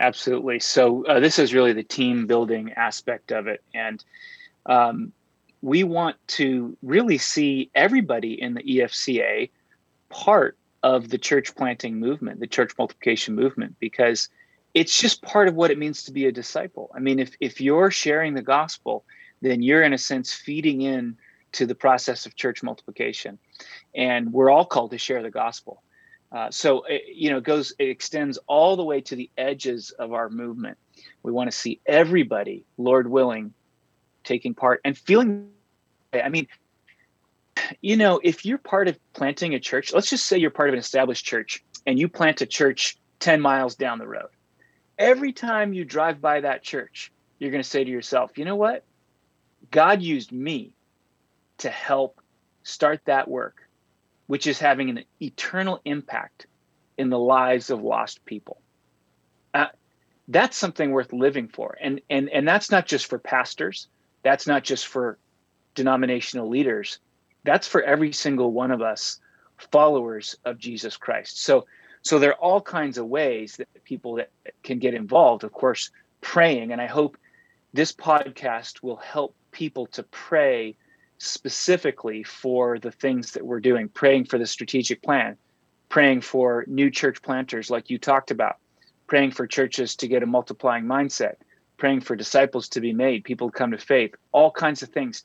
[0.00, 0.58] absolutely.
[0.58, 4.04] So uh, this is really the team building aspect of it, and
[4.66, 5.12] um,
[5.62, 9.50] we want to really see everybody in the EFCA
[10.08, 14.28] part of the church planting movement, the church multiplication movement, because
[14.74, 16.90] it's just part of what it means to be a disciple.
[16.92, 19.04] I mean, if if you're sharing the gospel,
[19.42, 21.16] then you're in a sense feeding in
[21.52, 23.38] to the process of church multiplication,
[23.94, 25.82] and we're all called to share the gospel.
[26.30, 29.90] Uh, so it, you know, it goes it extends all the way to the edges
[29.92, 30.76] of our movement.
[31.22, 33.54] We want to see everybody, Lord willing,
[34.24, 35.50] taking part and feeling
[36.12, 36.48] I mean,
[37.80, 40.74] you know, if you're part of planting a church, let's just say you're part of
[40.74, 44.28] an established church and you plant a church 10 miles down the road.
[44.98, 48.56] Every time you drive by that church, you're going to say to yourself, you know
[48.56, 48.84] what?
[49.70, 50.72] God used me
[51.58, 52.20] to help
[52.62, 53.67] start that work,
[54.28, 56.46] which is having an eternal impact
[56.96, 58.60] in the lives of lost people.
[59.52, 59.66] Uh,
[60.28, 61.76] that's something worth living for.
[61.80, 63.88] And, and, and that's not just for pastors,
[64.22, 65.18] that's not just for
[65.74, 67.00] denominational leaders,
[67.44, 69.18] that's for every single one of us
[69.72, 71.42] followers of Jesus Christ.
[71.42, 71.66] So,
[72.02, 74.30] so there are all kinds of ways that people that
[74.62, 75.42] can get involved.
[75.42, 77.16] Of course, praying, and I hope
[77.72, 80.76] this podcast will help people to pray
[81.18, 85.36] specifically for the things that we're doing, praying for the strategic plan,
[85.88, 88.56] praying for new church planters like you talked about,
[89.06, 91.34] praying for churches to get a multiplying mindset,
[91.76, 95.24] praying for disciples to be made, people come to faith, all kinds of things.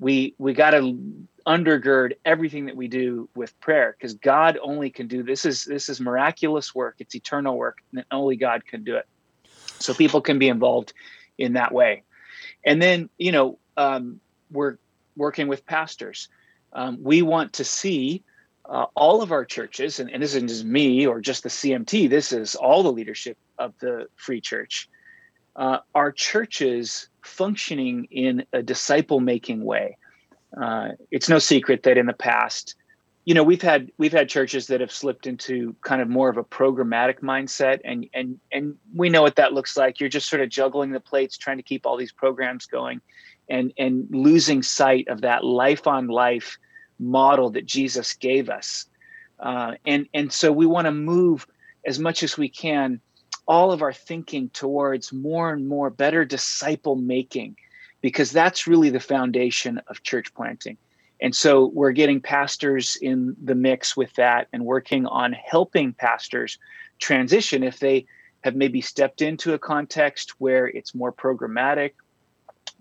[0.00, 0.98] We we got to
[1.46, 5.88] undergird everything that we do with prayer because God only can do this is this
[5.88, 6.96] is miraculous work.
[6.98, 9.06] It's eternal work and only God can do it.
[9.78, 10.92] So people can be involved
[11.38, 12.02] in that way.
[12.64, 14.20] And then, you know, um,
[14.50, 14.78] we're
[15.16, 16.28] working with pastors.
[16.72, 18.22] Um, we want to see
[18.68, 22.08] uh, all of our churches, and, and, this isn't just me or just the CMT,
[22.08, 24.88] this is all the leadership of the Free Church.
[25.54, 29.96] Uh, our churches functioning in a disciple making way.
[30.60, 32.74] Uh, it's no secret that in the past,
[33.24, 36.36] you know, we've had we've had churches that have slipped into kind of more of
[36.36, 39.98] a programmatic mindset, and and and we know what that looks like.
[39.98, 43.00] You're just sort of juggling the plates, trying to keep all these programs going,
[43.48, 46.58] and and losing sight of that life on life
[46.98, 48.86] model that Jesus gave us.
[49.38, 51.46] Uh, and and so we want to move
[51.86, 53.00] as much as we can
[53.46, 57.56] all of our thinking towards more and more better disciple making
[58.00, 60.78] because that's really the foundation of church planting
[61.20, 66.58] and so we're getting pastors in the mix with that and working on helping pastors
[66.98, 68.06] transition if they
[68.42, 71.92] have maybe stepped into a context where it's more programmatic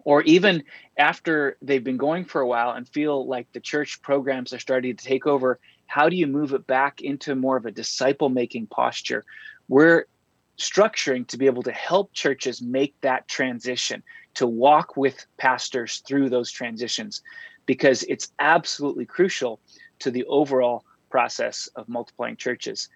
[0.05, 0.63] or even
[0.97, 4.95] after they've been going for a while and feel like the church programs are starting
[4.95, 8.67] to take over how do you move it back into more of a disciple making
[8.67, 9.23] posture?
[9.67, 10.05] We're
[10.57, 14.03] structuring to be able to help churches make that transition
[14.35, 17.21] to walk with pastors through those transitions
[17.65, 19.59] because it's absolutely crucial
[19.99, 22.89] to the overall process of multiplying churches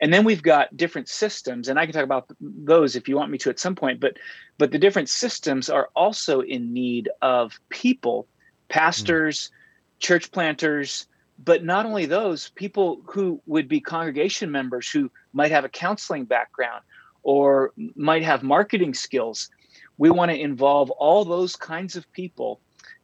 [0.00, 3.30] and then we've got different systems and i can talk about those if you want
[3.30, 4.16] me to at some point but
[4.58, 8.26] but the different systems are also in need of people
[8.68, 10.00] pastors mm.
[10.00, 11.06] church planters
[11.44, 16.24] but not only those people who would be congregation members who might have a counseling
[16.24, 16.82] background
[17.22, 19.50] or might have marketing skills
[19.96, 22.60] we want to involve all those kinds of people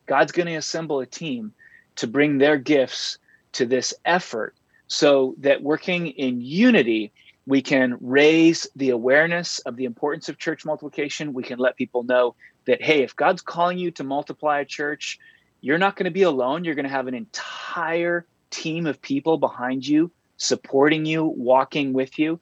[0.07, 1.53] god's going to assemble a team
[1.97, 3.19] to bring their gifts
[3.53, 4.55] to this effort
[4.91, 7.13] so that working in unity,
[7.47, 11.33] we can raise the awareness of the importance of church multiplication.
[11.33, 12.35] We can let people know
[12.67, 15.21] that, hey, if God's calling you to multiply a church,
[15.61, 16.65] you're not going to be alone.
[16.65, 22.19] You're going to have an entire team of people behind you, supporting you, walking with
[22.19, 22.41] you.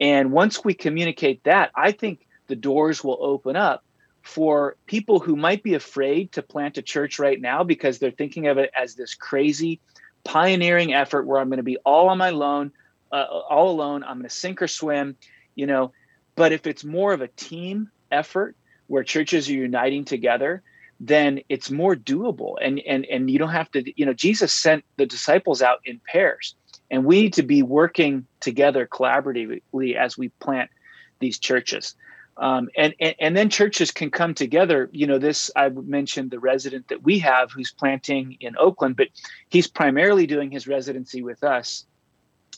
[0.00, 3.84] And once we communicate that, I think the doors will open up
[4.22, 8.46] for people who might be afraid to plant a church right now because they're thinking
[8.46, 9.80] of it as this crazy
[10.24, 12.72] pioneering effort where I'm going to be all on my own,
[13.12, 14.02] uh, all alone.
[14.04, 15.16] I'm going to sink or swim,
[15.54, 15.92] you know.
[16.36, 18.56] But if it's more of a team effort
[18.86, 20.62] where churches are uniting together,
[21.00, 22.56] then it's more doable.
[22.60, 26.00] And and and you don't have to, you know, Jesus sent the disciples out in
[26.06, 26.54] pairs,
[26.90, 30.70] and we need to be working together collaboratively as we plant
[31.18, 31.94] these churches.
[32.36, 34.88] Um, and, and, and then churches can come together.
[34.92, 39.08] You know, this I mentioned the resident that we have who's planting in Oakland, but
[39.48, 41.84] he's primarily doing his residency with us,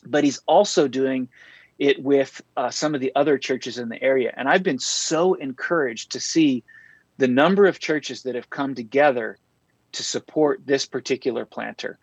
[0.05, 1.27] but he's also doing
[1.79, 4.33] it with uh, some of the other churches in the area.
[4.37, 6.63] And I've been so encouraged to see
[7.17, 9.37] the number of churches that have come together
[9.93, 11.97] to support this particular planter.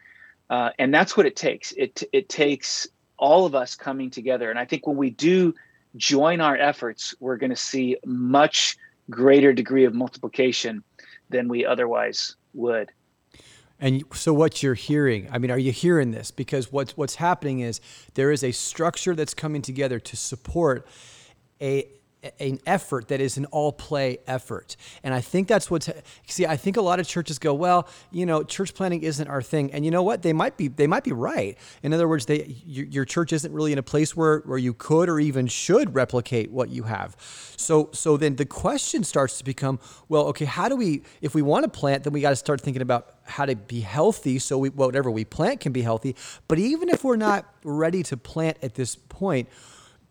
[0.49, 1.73] Uh, and that's what it takes.
[1.73, 4.51] It, it takes all of us coming together.
[4.51, 5.55] And I think when we do
[5.97, 8.77] join our efforts, we're going to see much
[9.09, 10.83] greater degree of multiplication
[11.31, 12.91] than we otherwise would.
[13.81, 16.31] And so what you're hearing, I mean, are you hearing this?
[16.31, 17.81] Because what's what's happening is
[18.15, 20.87] there is a structure that's coming together to support
[21.63, 21.89] a
[22.39, 24.77] an effort that is an all play effort.
[25.03, 25.89] And I think that's what's
[26.27, 29.43] see I think a lot of churches go, well, you know, church planning isn't our
[29.43, 29.73] thing.
[29.73, 30.23] And you know what?
[30.23, 31.57] They might be they might be right.
[31.83, 34.75] In other words, they your, your church isn't really in a place where where you
[34.75, 37.17] could or even should replicate what you have.
[37.57, 41.43] So so then the question starts to become, well, okay, how do we if we
[41.43, 44.59] want to plant, then we got to start thinking about how to be healthy so
[44.59, 46.17] we whatever we plant can be healthy.
[46.49, 49.49] But even if we're not ready to plant at this point,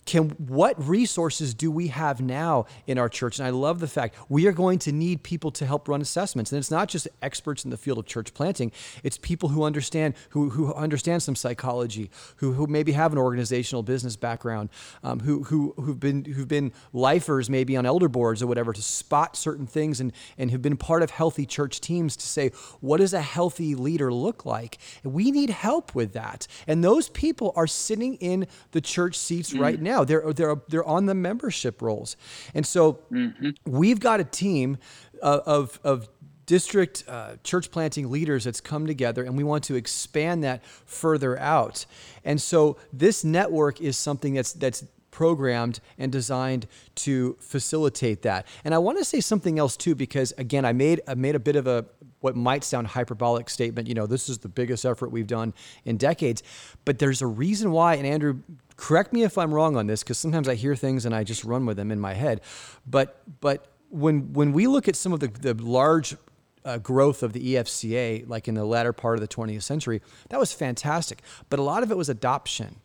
[0.10, 3.38] can what resources do we have now in our church?
[3.38, 6.52] And i love the fact we are going to need people to help run assessments.
[6.52, 8.72] And it's not just experts in the field of church planting.
[9.04, 13.84] It's people who understand who, who understand some psychology who, who maybe have an organizational
[13.84, 14.70] business background
[15.04, 18.82] um, who, who, who've been who've been lifers maybe on elder boards or whatever to
[18.82, 22.50] spot certain things and, and have been part of healthy church teams to say
[22.80, 24.80] what does a healthy leader look like?
[25.04, 26.48] And we need help with that.
[26.66, 29.60] And those people are sitting in the church seats mm.
[29.60, 30.06] right now now.
[30.06, 32.18] They're they're they're on the membership rolls,
[32.54, 33.52] and so mm-hmm.
[33.66, 34.78] we've got a team
[35.22, 36.10] of of, of
[36.46, 41.38] district uh, church planting leaders that's come together and we want to expand that further
[41.38, 41.86] out
[42.24, 48.48] and so this network is something that's that's programmed and designed to facilitate that.
[48.64, 51.40] And I want to say something else too, because again, I made I made a
[51.40, 51.86] bit of a
[52.22, 53.88] what might sound hyperbolic statement.
[53.88, 56.42] You know, this is the biggest effort we've done in decades,
[56.86, 57.96] but there's a reason why.
[57.96, 58.40] And Andrew,
[58.80, 61.44] correct me if I'm wrong on this, because sometimes I hear things and I just
[61.44, 62.42] run with them in my head.
[62.88, 66.16] But but when when we look at some of the the large
[66.64, 70.40] uh, growth of the EFCA, like in the latter part of the 20th century, that
[70.40, 71.22] was fantastic.
[71.50, 72.78] But a lot of it was adoption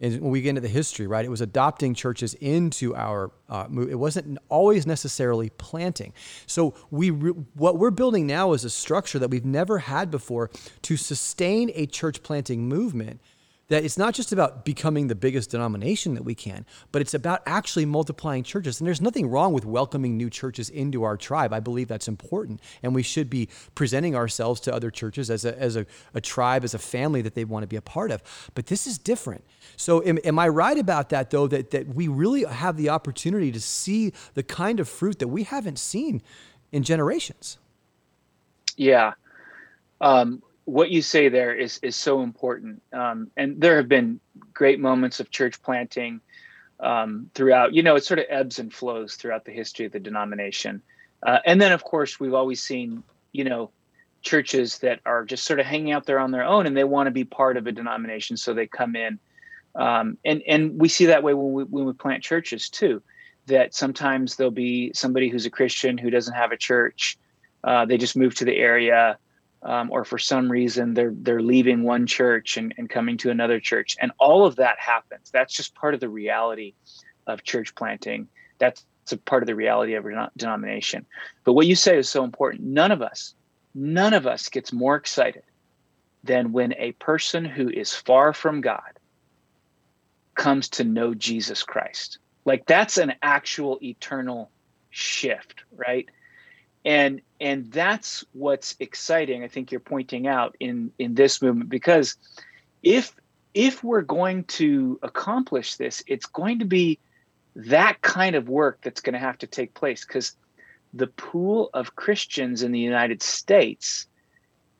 [0.00, 3.30] and when we get into the history, right, it was adopting churches into our.
[3.48, 6.12] Uh, it wasn't always necessarily planting.
[6.46, 10.50] So we re- what we're building now is a structure that we've never had before
[10.82, 13.20] to sustain a church planting movement
[13.68, 17.42] that it's not just about becoming the biggest denomination that we can, but it's about
[17.46, 18.80] actually multiplying churches.
[18.80, 21.52] And there's nothing wrong with welcoming new churches into our tribe.
[21.52, 22.60] I believe that's important.
[22.82, 26.64] And we should be presenting ourselves to other churches as a, as a, a tribe,
[26.64, 28.22] as a family that they want to be a part of.
[28.54, 29.44] But this is different.
[29.76, 33.50] So, am, am I right about that, though, that, that we really have the opportunity
[33.50, 36.22] to see the kind of fruit that we haven't seen
[36.70, 37.58] in generations?
[38.76, 39.14] Yeah.
[40.00, 42.82] Um, what you say there is is so important.
[42.92, 44.20] Um, and there have been
[44.52, 46.20] great moments of church planting
[46.80, 47.74] um, throughout.
[47.74, 50.82] You know, it sort of ebbs and flows throughout the history of the denomination.
[51.22, 53.02] Uh, and then, of course, we've always seen,
[53.32, 53.70] you know,
[54.22, 57.06] churches that are just sort of hanging out there on their own and they want
[57.06, 59.18] to be part of a denomination, so they come in.
[59.74, 63.02] Um, and and we see that way when we when we plant churches too.
[63.46, 67.18] That sometimes there'll be somebody who's a Christian who doesn't have a church.
[67.62, 69.18] Uh, they just move to the area
[69.64, 73.60] um, or for some reason they're they're leaving one church and, and coming to another
[73.60, 73.96] church.
[74.00, 75.30] And all of that happens.
[75.30, 76.74] That's just part of the reality
[77.26, 78.28] of church planting.
[78.58, 80.06] That's a part of the reality of
[80.36, 81.06] denomination.
[81.44, 82.62] But what you say is so important.
[82.62, 83.34] None of us
[83.74, 85.42] none of us gets more excited
[86.22, 88.98] than when a person who is far from god
[90.34, 92.18] comes to know jesus christ.
[92.44, 94.50] Like that's an actual eternal
[94.90, 96.08] shift right
[96.84, 102.16] and and that's what's exciting i think you're pointing out in in this movement because
[102.82, 103.14] if
[103.54, 106.98] if we're going to accomplish this it's going to be
[107.56, 110.36] that kind of work that's going to have to take place because
[110.92, 114.06] the pool of christians in the united states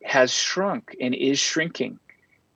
[0.04, 1.98] has shrunk and is shrinking.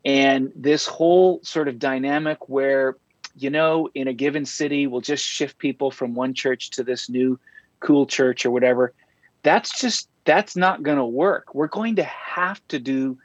[0.05, 2.97] And this whole sort of dynamic where
[3.37, 7.09] you know in a given city we'll just shift people from one church to this
[7.09, 7.39] new
[7.81, 8.93] cool church or whatever
[9.43, 11.55] that's just that's not going to work.
[11.55, 13.19] We're going to have to do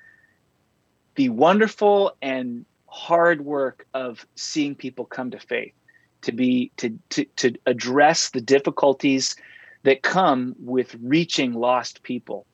[1.16, 5.74] the wonderful and hard work of seeing people come to faith
[6.22, 9.36] to be to to, to address the difficulties
[9.84, 12.46] that come with reaching lost people.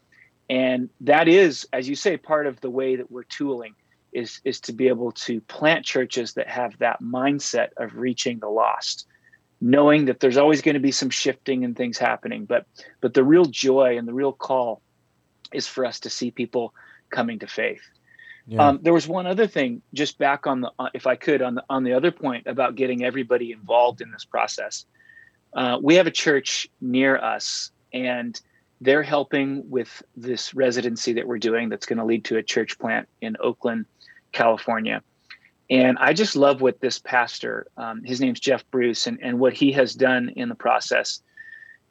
[0.50, 3.76] And that is as you say part of the way that we're tooling
[4.12, 8.50] is is to be able to plant churches that have that mindset of reaching the
[8.50, 9.06] lost
[9.62, 12.66] knowing that there's always going to be some shifting and things happening but
[13.02, 14.82] but the real joy and the real call
[15.54, 16.74] is for us to see people
[17.10, 17.82] coming to faith.
[18.48, 18.70] Yeah.
[18.70, 21.64] um, there was one other thing just back on the if i could on the
[21.70, 24.86] on the other point about getting everybody involved in this process.
[25.54, 28.40] Uh, we have a church near us and
[28.82, 32.78] they're helping with this residency that we're doing that's going to lead to a church
[32.80, 33.86] plant in oakland
[34.32, 35.02] california
[35.70, 39.54] and I just love what this pastor, um, his name's Jeff Bruce, and, and what
[39.54, 41.22] he has done in the process.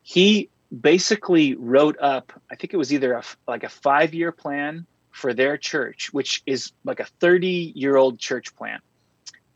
[0.02, 0.48] He
[0.80, 5.32] basically wrote up, I think it was either a, like a five year plan for
[5.32, 8.82] their church, which is like a 30 year old church plant,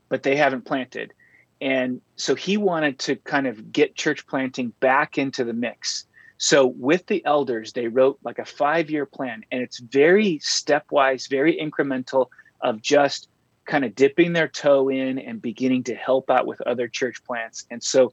[0.09, 1.13] but they haven't planted.
[1.61, 6.07] and so he wanted to kind of get church planting back into the mix.
[6.39, 11.29] So with the elders, they wrote like a five year plan, and it's very stepwise,
[11.29, 12.29] very incremental
[12.61, 13.29] of just
[13.65, 17.65] kind of dipping their toe in and beginning to help out with other church plants.
[17.71, 18.13] And so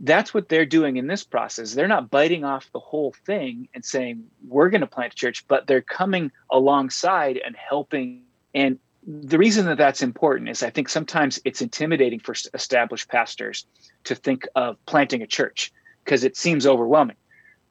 [0.00, 1.74] that's what they're doing in this process.
[1.74, 5.46] They're not biting off the whole thing and saying, we're going to plant a church,
[5.46, 8.22] but they're coming alongside and helping.
[8.54, 13.66] And the reason that that's important is I think sometimes it's intimidating for established pastors
[14.04, 15.72] to think of planting a church
[16.04, 17.16] because it seems overwhelming.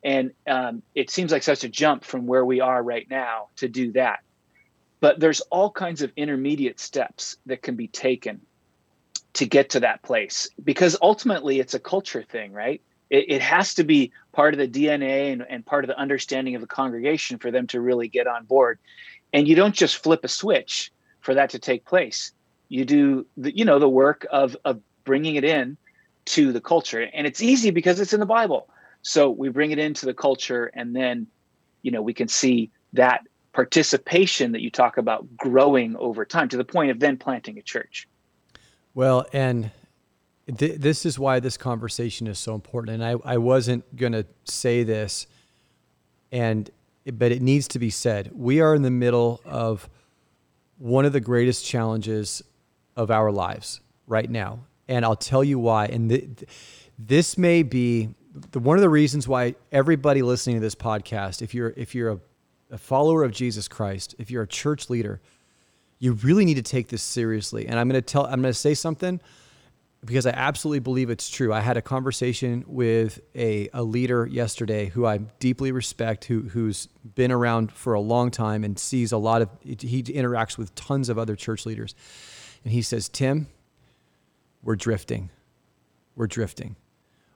[0.04, 3.68] And um, it seems like such a jump from where we are right now to
[3.68, 4.20] do that.
[5.02, 8.42] But there's all kinds of intermediate steps that can be taken
[9.34, 12.82] to get to that place because ultimately it's a culture thing, right?
[13.10, 16.56] It, it has to be part of the DNA and, and part of the understanding
[16.56, 18.80] of the congregation for them to really get on board.
[19.34, 20.92] And you don't just flip a switch
[21.22, 22.32] for that to take place.
[22.68, 25.78] You do the, you know, the work of, of bringing it in
[26.26, 27.10] to the culture.
[27.14, 28.70] And it's easy because it's in the Bible.
[29.02, 31.28] So we bring it into the culture and then,
[31.82, 33.22] you know, we can see that
[33.60, 37.62] participation that you talk about growing over time to the point of then planting a
[37.62, 38.08] church.
[38.94, 39.72] Well, and
[40.58, 43.02] th- this is why this conversation is so important.
[43.02, 45.28] And I, I wasn't going to say this,
[46.32, 46.72] and
[47.12, 48.32] but it needs to be said.
[48.34, 49.90] We are in the middle of
[50.78, 52.42] one of the greatest challenges
[52.96, 55.88] of our lives right now, and I'll tell you why.
[55.88, 56.46] And th-
[56.98, 58.08] this may be
[58.54, 62.20] one of the reasons why everybody listening to this podcast, if you're if you're a,
[62.72, 65.22] a follower of Jesus Christ, if you're a church leader
[66.00, 67.68] you really need to take this seriously.
[67.68, 69.20] And I'm going to tell, I'm going to say something
[70.06, 71.54] because I absolutely believe it's true.
[71.54, 76.88] I had a conversation with a, a leader yesterday who I deeply respect, who, who's
[77.16, 81.10] been around for a long time and sees a lot of, he interacts with tons
[81.10, 81.94] of other church leaders.
[82.64, 83.48] And he says, Tim,
[84.64, 85.32] we're drifting.
[86.16, 86.78] We're drifting.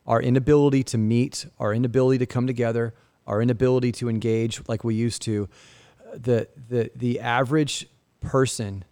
[0.07, 2.93] Our inability to meet, our inability to come together,
[3.27, 5.49] our inability to engage like we used to,
[6.13, 7.87] the, the, the average
[8.21, 8.83] person.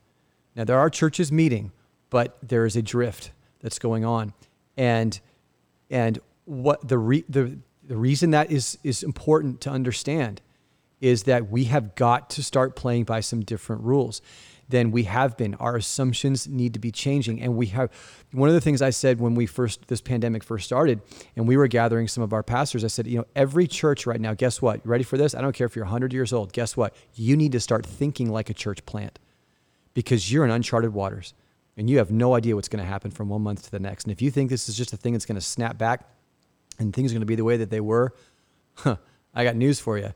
[0.55, 1.71] Now, there are churches meeting,
[2.09, 4.34] but there is a drift that's going on.
[4.77, 5.19] And,
[5.89, 10.41] and what the, re, the, the reason that is, is important to understand
[10.99, 14.21] is that we have got to start playing by some different rules
[14.72, 15.55] than we have been.
[15.55, 17.41] Our assumptions need to be changing.
[17.41, 17.91] And we have
[18.32, 21.01] one of the things I said when we first this pandemic first started
[21.36, 24.19] and we were gathering some of our pastors, I said, you know, every church right
[24.19, 24.82] now, guess what?
[24.84, 25.36] You ready for this?
[25.36, 26.53] I don't care if you're 100 years old.
[26.53, 26.95] Guess what?
[27.13, 29.19] You need to start thinking like a church plant
[29.93, 31.34] because you're in uncharted waters
[31.78, 34.05] and you have no idea what's going to happen from one month to the next.
[34.05, 36.09] And if you think this is just a thing that's going to snap back
[36.80, 38.13] and things are going to be the way that they were,
[38.76, 38.97] huh,
[39.34, 40.13] I got news for you.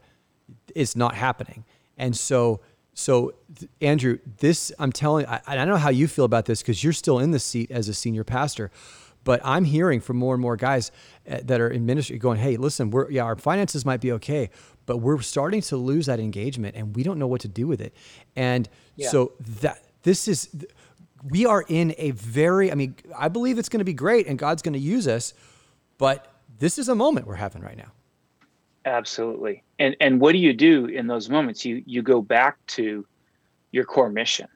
[0.73, 1.65] It's not happening.
[1.97, 2.61] And so,
[2.95, 3.33] so
[3.81, 6.93] Andrew, this I'm telling, I, I don't know how you feel about this because you're
[6.93, 8.71] still in the seat as a senior pastor,
[9.25, 10.93] but I'm hearing from more and more guys
[11.27, 14.49] eh, that are in ministry going, "Hey, listen, we're yeah, our finances might be okay,
[14.85, 17.81] but we're starting to lose that engagement, and we don't know what to do with
[17.81, 17.93] it."
[18.37, 19.09] And yeah.
[19.09, 20.47] so that this is
[21.29, 24.39] we are in a very I mean, I believe it's going to be great and
[24.39, 25.33] God's going to use us,
[25.97, 27.91] but this is a moment we're having right now.
[28.85, 29.63] Absolutely.
[29.79, 31.65] And and what do you do in those moments?
[31.65, 33.05] You you go back to
[33.71, 34.47] your core mission.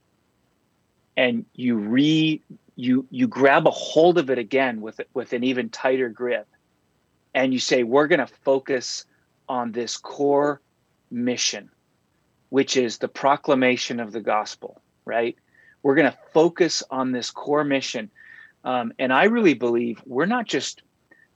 [1.18, 2.42] And you re
[2.76, 6.48] you you grab a hold of it again with with an even tighter grip.
[7.34, 9.06] And you say we're going to focus
[9.48, 10.62] on this core
[11.12, 11.70] mission,
[12.50, 15.36] which is the proclamation of the gospel right?
[15.82, 18.12] We're going to focus on this core mission.
[18.64, 20.84] Um, and I really believe we're not just,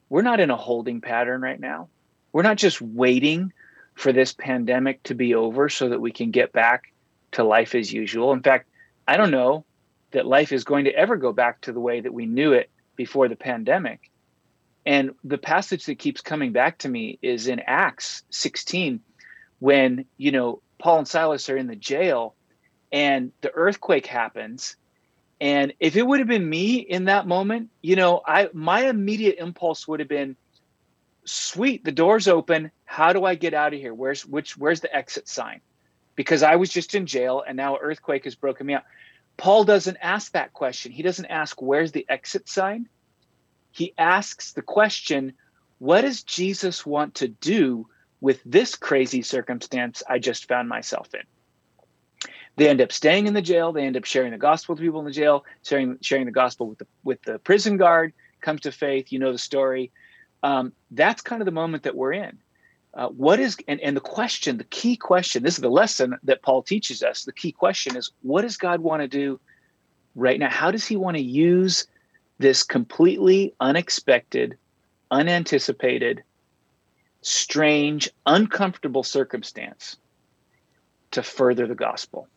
[0.10, 1.90] we're not in a holding pattern right now.
[2.34, 3.54] We're not just waiting
[3.96, 6.92] for this pandemic to be over so that we can get back
[7.34, 8.34] to life as usual.
[8.34, 8.68] In fact,
[9.08, 9.66] I don't know
[10.12, 12.70] that life is going to ever go back to the way that we knew it
[12.96, 14.10] before the pandemic.
[14.86, 19.00] And the passage that keeps coming back to me is in Acts 16
[19.60, 22.36] when, you know, Paul and Silas are in the jail
[22.92, 24.76] and the earthquake happens
[25.42, 29.36] and if it would have been me in that moment you know i my immediate
[29.40, 30.38] impulse would have been
[31.26, 34.96] sweet the door's open how do i get out of here where's which where's the
[34.96, 35.62] exit sign
[36.16, 38.84] because i was just in jail and now earthquake has broken me out
[39.38, 42.88] paul doesn't ask that question he doesn't ask where's the exit sign
[43.72, 45.34] he asks the question
[45.80, 47.88] what does jesus want to do
[48.22, 51.22] with this crazy circumstance i just found myself in
[52.56, 53.72] they end up staying in the jail.
[53.72, 56.68] They end up sharing the gospel with people in the jail, sharing sharing the gospel
[56.68, 58.14] with the with the prison guard.
[58.42, 59.12] Comes to faith.
[59.12, 59.92] You know the story.
[60.44, 62.38] Um, that's kind of the moment that we're in.
[62.94, 65.42] Uh, what is and, and the question, the key question.
[65.42, 67.24] This is the lesson that Paul teaches us.
[67.24, 69.40] The key question is, what does God want to do
[70.14, 70.50] right now?
[70.50, 71.88] How does He want to use
[72.38, 74.58] this completely unexpected,
[75.12, 76.24] unanticipated,
[77.22, 79.98] strange, uncomfortable circumstance
[81.12, 82.28] to further the gospel.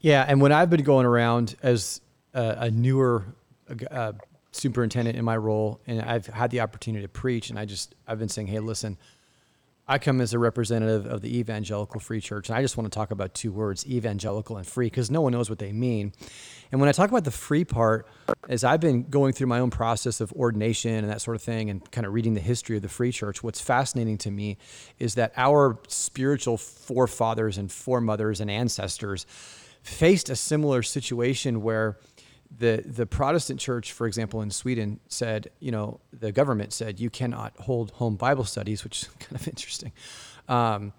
[0.00, 2.00] Yeah, and when I've been going around as
[2.34, 3.24] a, a newer
[3.90, 4.12] uh,
[4.56, 8.18] superintendent in my role, and I've had the opportunity to preach, and I just I've
[8.18, 8.98] been saying, hey, listen,
[9.88, 12.96] I come as a representative of the Evangelical Free Church, and I just want to
[12.96, 16.12] talk about two words, evangelical and free, because no one knows what they mean.
[16.72, 18.08] And when I talk about the free part,
[18.48, 21.70] as I've been going through my own process of ordination and that sort of thing,
[21.70, 24.58] and kind of reading the history of the Free Church, what's fascinating to me
[24.98, 29.24] is that our spiritual forefathers and foremothers and ancestors
[29.82, 31.96] faced a similar situation where
[32.58, 37.10] the the Protestant church, for example, in Sweden, said, you know, the government said you
[37.10, 39.92] cannot hold home Bible studies, which is kind of interesting.
[40.48, 40.92] Um,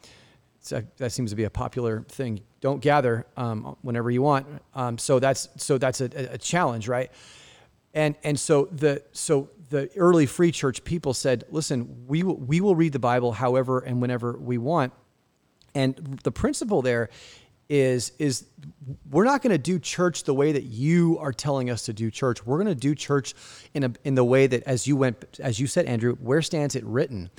[0.97, 2.41] that seems to be a popular thing.
[2.59, 4.47] Don't gather um, whenever you want.
[4.75, 7.11] Um, so that's so that's a, a, challenge, right?
[7.93, 12.61] And and so the so the early free church people said, listen, we will, we
[12.61, 14.93] will read the Bible however and whenever we want.
[15.75, 17.09] And the principle there
[17.69, 18.45] is is
[19.09, 22.09] we're not going to do church the way that you are telling us to do
[22.09, 22.45] church.
[22.45, 23.33] We're going to do church
[23.73, 26.75] in a in the way that as you went as you said Andrew, where stands
[26.75, 27.29] it written?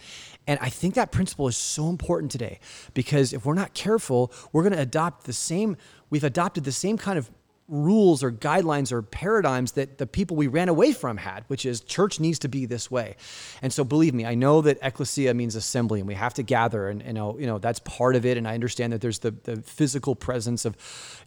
[0.46, 2.58] And I think that principle is so important today
[2.94, 5.76] because if we're not careful, we're going to adopt the same
[6.10, 7.30] we've adopted the same kind of
[7.68, 11.82] rules or guidelines or paradigms that the people we ran away from had, which is
[11.82, 13.14] church needs to be this way.
[13.60, 16.88] And so believe me, I know that ecclesia means assembly and we have to gather
[16.88, 18.38] and you know, you know, that's part of it.
[18.38, 20.76] And I understand that there's the, the physical presence of,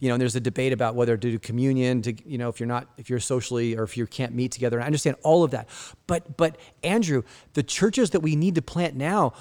[0.00, 2.58] you know, and there's a debate about whether to do communion to, you know, if
[2.58, 4.78] you're not, if you're socially or if you can't meet together.
[4.78, 5.68] And I understand all of that.
[6.08, 7.22] But, but Andrew,
[7.52, 9.32] the churches that we need to plant now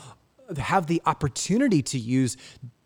[0.57, 2.37] have the opportunity to use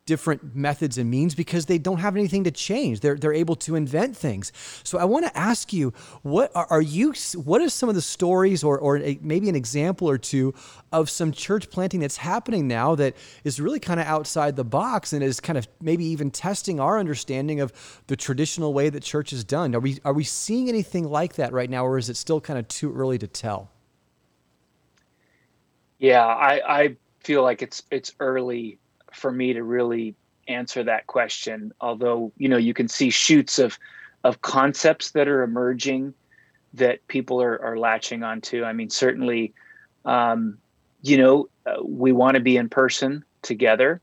[0.06, 2.99] different methods and means because they don't have anything to change.
[2.99, 4.51] They're, they're able to invent things.
[4.84, 8.01] So I want to ask you, what are, are you, what are some of the
[8.01, 10.53] stories or, or a, maybe an example or two
[10.91, 15.12] of some church planting that's happening now that is really kind of outside the box
[15.12, 17.74] and is kind of maybe even testing our understanding of
[18.06, 19.74] the traditional way that church is done?
[19.74, 22.60] Are we, are we seeing anything like that right now or is it still kind
[22.60, 23.72] of too early to tell?
[25.97, 28.78] Yeah, I, I feel like it's, it's early
[29.16, 30.16] for me to really
[30.47, 31.74] answer that question.
[31.82, 33.78] Although you know you can see shoots of
[34.24, 36.13] of concepts that are emerging
[36.74, 38.63] that people are, are latching onto.
[38.63, 39.53] I mean, certainly,
[40.03, 40.57] um,
[41.01, 44.01] you know, uh, we want to be in person together.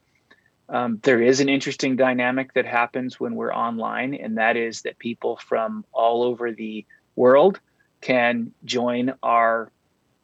[0.68, 4.98] Um, there is an interesting dynamic that happens when we're online, and that is that
[4.98, 6.86] people from all over the
[7.16, 7.60] world
[8.00, 9.70] can join our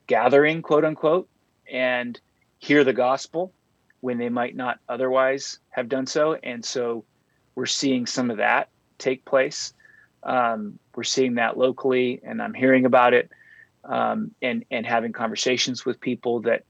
[0.06, 1.28] gathering, quote unquote,
[1.70, 2.18] and
[2.58, 3.52] hear the gospel
[4.00, 6.34] when they might not otherwise have done so.
[6.34, 7.04] And so
[7.54, 8.68] we're seeing some of that
[8.98, 9.72] take place.
[10.22, 13.30] Um, we're seeing that locally, and I'm hearing about it
[13.84, 16.64] um, and and having conversations with people that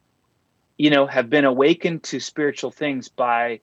[0.76, 3.60] you know have been awakened to spiritual things by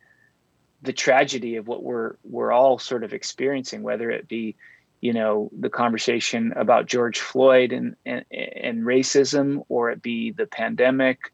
[0.81, 4.55] the tragedy of what we're we're all sort of experiencing, whether it be
[5.01, 10.47] you know the conversation about George Floyd and and, and racism, or it be the
[10.47, 11.31] pandemic,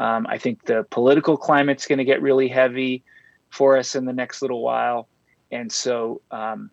[0.00, 3.04] um, I think the political climate's going to get really heavy
[3.50, 5.08] for us in the next little while.
[5.52, 6.70] And so um,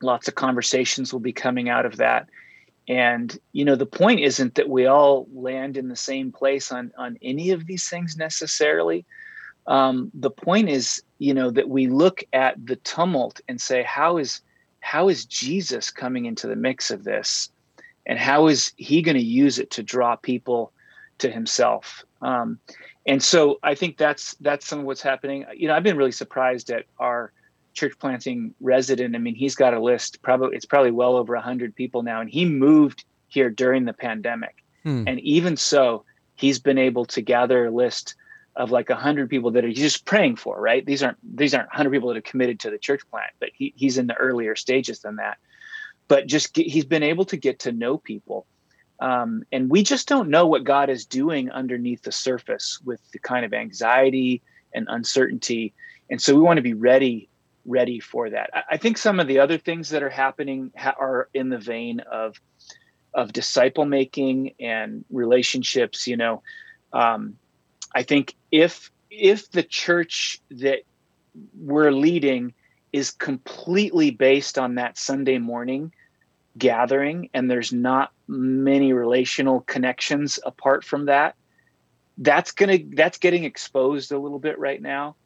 [0.00, 2.28] lots of conversations will be coming out of that.
[2.86, 6.92] And, you know, the point isn't that we all land in the same place on,
[6.96, 9.04] on any of these things necessarily.
[9.66, 14.18] Um, the point is, you know, that we look at the tumult and say, how
[14.18, 14.40] is,
[14.80, 17.50] how is Jesus coming into the mix of this?
[18.06, 20.72] And how is he going to use it to draw people
[21.18, 22.04] to himself?
[22.22, 22.58] Um,
[23.06, 25.44] and so I think that's that's some of what's happening.
[25.54, 27.32] You know, I've been really surprised at our
[27.74, 29.14] church planting resident.
[29.16, 30.22] I mean, he's got a list.
[30.22, 34.62] Probably it's probably well over hundred people now, and he moved here during the pandemic.
[34.84, 35.04] Hmm.
[35.06, 36.04] And even so,
[36.36, 38.14] he's been able to gather a list
[38.54, 40.60] of like a hundred people that he's just praying for.
[40.60, 40.86] Right?
[40.86, 43.72] These aren't these aren't hundred people that are committed to the church plant, but he,
[43.76, 45.38] he's in the earlier stages than that.
[46.06, 48.46] But just get, he's been able to get to know people
[49.02, 53.18] um, and we just don't know what God is doing underneath the surface with the
[53.18, 54.42] kind of anxiety
[54.72, 55.74] and uncertainty.
[56.08, 57.28] And so we want to be ready,
[57.66, 58.50] ready for that.
[58.54, 61.58] I, I think some of the other things that are happening ha- are in the
[61.58, 62.40] vein of
[63.12, 66.06] of disciple making and relationships.
[66.06, 66.42] You know,
[66.92, 67.36] um,
[67.92, 70.82] I think if if the church that
[71.58, 72.54] we're leading
[72.92, 75.92] is completely based on that Sunday morning
[76.58, 81.34] gathering and there's not many relational connections apart from that
[82.18, 85.16] that's going to that's getting exposed a little bit right now.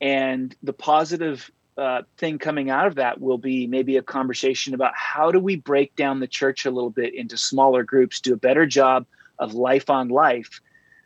[0.00, 4.92] And the positive uh, thing coming out of that will be maybe a conversation about
[4.94, 8.38] how do we break down the church a little bit into smaller groups, do a
[8.38, 9.06] better job
[9.38, 10.60] of life on life,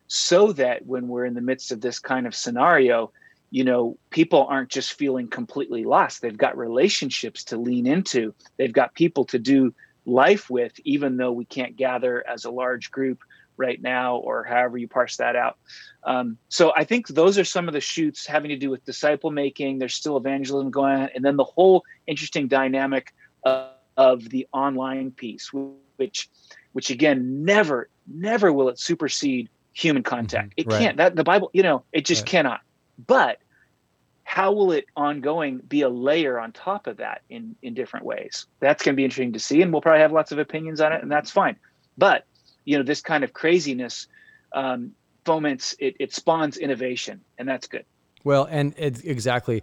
[0.07, 3.13] so that when we're in the midst of this kind of scenario,
[3.51, 6.23] you know, people aren't just feeling completely lost.
[6.23, 9.75] They've got relationships to lean into, they've got people to do
[10.07, 13.21] life with, even though we can't gather as a large group
[13.57, 15.59] right now, or however you parse that out.
[16.05, 19.31] Um, so I think those are some of the shoots having to do with disciple
[19.31, 19.79] making.
[19.79, 25.11] There's still evangelism going on, and then the whole interesting dynamic of, of the online
[25.11, 25.51] piece,
[25.97, 26.31] which,
[26.73, 30.51] which again, never, never will it supersede human contact.
[30.51, 30.61] Mm-hmm.
[30.61, 30.79] It right.
[30.81, 30.97] can't.
[30.97, 32.29] That the Bible, you know, it just right.
[32.29, 32.61] cannot.
[33.07, 33.39] But
[34.25, 38.47] how will it ongoing be a layer on top of that in in different ways?
[38.61, 40.93] That's going to be interesting to see, and we'll probably have lots of opinions on
[40.93, 41.57] it, and that's fine.
[41.99, 42.25] But
[42.65, 44.07] you know, this kind of craziness
[44.53, 44.93] um,
[45.25, 47.85] foments it, it spawns innovation, and that's good.
[48.23, 49.63] Well, and exactly.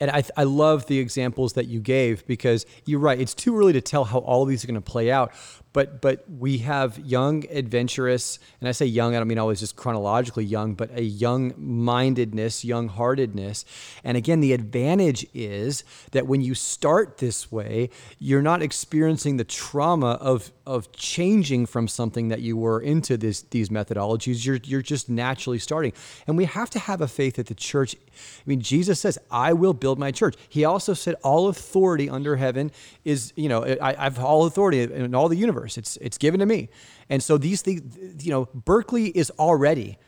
[0.00, 3.18] And I, I love the examples that you gave because you're right.
[3.18, 5.32] It's too early to tell how all of these are going to play out
[5.72, 9.76] but but we have young adventurous and i say young i don't mean always just
[9.76, 13.64] chronologically young but a young mindedness young heartedness.
[14.04, 19.44] And again the advantage is that when you start this way you're not experiencing the
[19.44, 24.44] trauma of of changing from something that you were into this these methodologies.
[24.44, 25.92] You're you're just naturally starting.
[26.26, 29.52] And we have to have a faith that the church i mean jesus says i
[29.52, 30.34] will build my church.
[30.48, 32.70] He also said all authority under heaven
[33.04, 35.78] is you know I, i've all authority in all the universe universe.
[35.78, 36.68] It's it's given to me.
[37.08, 39.98] And so these things, you know, Berkeley is already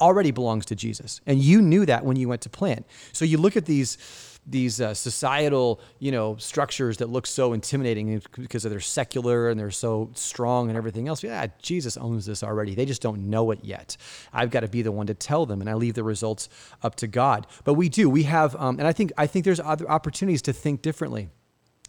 [0.00, 2.86] already belongs to Jesus, and you knew that when you went to plant.
[3.12, 3.98] So you look at these
[4.46, 9.70] these uh, societal, you know, structures that look so intimidating because they're secular and they're
[9.70, 11.22] so strong and everything else.
[11.22, 12.74] Yeah, Jesus owns this already.
[12.74, 13.98] They just don't know it yet.
[14.32, 16.48] I've got to be the one to tell them, and I leave the results
[16.82, 17.46] up to God.
[17.64, 18.08] But we do.
[18.08, 21.28] We have, um, and I think I think there's other opportunities to think differently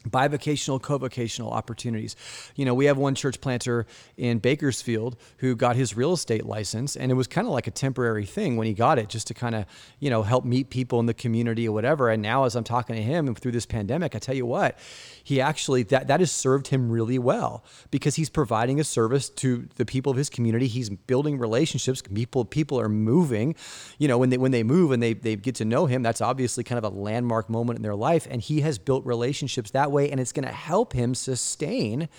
[0.08, 2.16] bivocational co-vocational opportunities.
[2.56, 3.86] You know we have one church planter
[4.18, 7.72] in bakersfield who got his real estate license and it was kind of like a
[7.72, 9.66] temporary thing when he got it just to kind of
[10.00, 12.10] you know help meet people in the community or whatever.
[12.10, 14.78] And now as i'm talking to him through this pandemic i tell you what
[15.24, 19.68] he actually that that has served him really well because he's providing a service to
[19.76, 20.68] the people of his community.
[20.68, 22.02] He's building relationships.
[22.02, 23.56] People people are moving.
[23.98, 26.22] You know when they when they move and they they get to know him that's
[26.22, 29.91] obviously kind of a landmark moment in their life and he has built relationships that
[29.92, 32.10] way, and it's going to help him sustain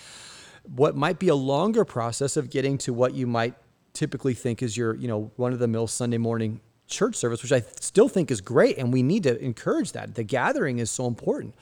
[0.64, 3.55] what might be a longer process of getting to what you might
[3.93, 7.53] typically think is your, you know, one of the mill Sunday morning church service, which
[7.53, 10.14] I still think is great, and we need to encourage that.
[10.14, 11.55] The gathering is so important,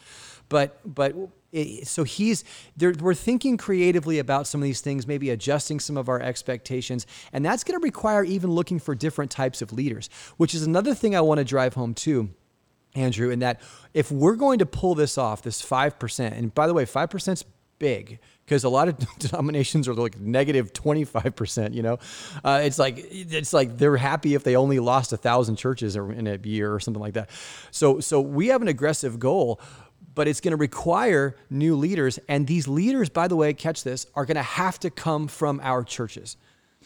[0.49, 1.15] but but
[1.53, 2.45] it, so he's
[2.77, 7.07] there, we're thinking creatively about some of these things, maybe adjusting some of our expectations,
[7.33, 10.95] and that's going to require even looking for different types of leaders, which is another
[10.95, 12.31] thing I want to drive home too.
[12.95, 13.61] Andrew, in that
[13.95, 17.45] if we're going to pull this off, this 5%, and by the way, 5% is
[17.79, 21.99] big because a lot of denominations are like negative 25%, you know?
[22.45, 26.27] Uh, it's like, it's like they're happy if they only lost a thousand churches in
[26.27, 27.31] a year or something like that.
[27.71, 29.61] So, so we have an aggressive goal,
[30.15, 32.19] but it's going to require new leaders.
[32.29, 35.61] And these leaders, by the way, catch this, are going to have to come from
[35.63, 36.37] our churches.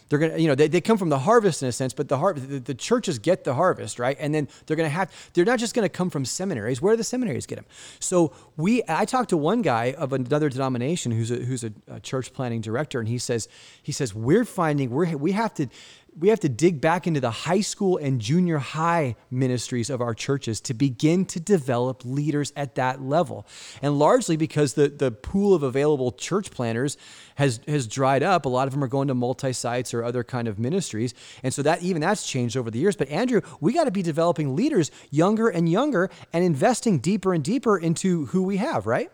[0.09, 2.09] They're going to, you know, they, they come from the harvest in a sense, but
[2.09, 4.17] the, har- the, the churches get the harvest, right?
[4.21, 6.83] And then they're going to have, they're not just going to come from seminaries.
[6.83, 7.65] Where do the seminaries get them?
[8.01, 12.01] So we, I talked to one guy of another denomination who's a, who's a, a
[12.01, 13.49] church planning director, and he says,
[13.83, 15.69] he says, we're finding, we're, we have to,
[16.19, 20.15] we have to dig back into the high school and junior high ministries of our
[20.15, 23.47] churches to begin to develop leaders at that level.
[23.83, 26.97] And largely because the, the pool of available church planners
[27.37, 28.47] has, has dried up.
[28.47, 31.15] A lot of them are going to multi sites or other kind of ministries.
[31.43, 32.97] And so that even that's changed over the years.
[32.97, 37.43] But Andrew, we got to be developing leaders younger and younger and investing deeper and
[37.43, 39.11] deeper into who we have, right?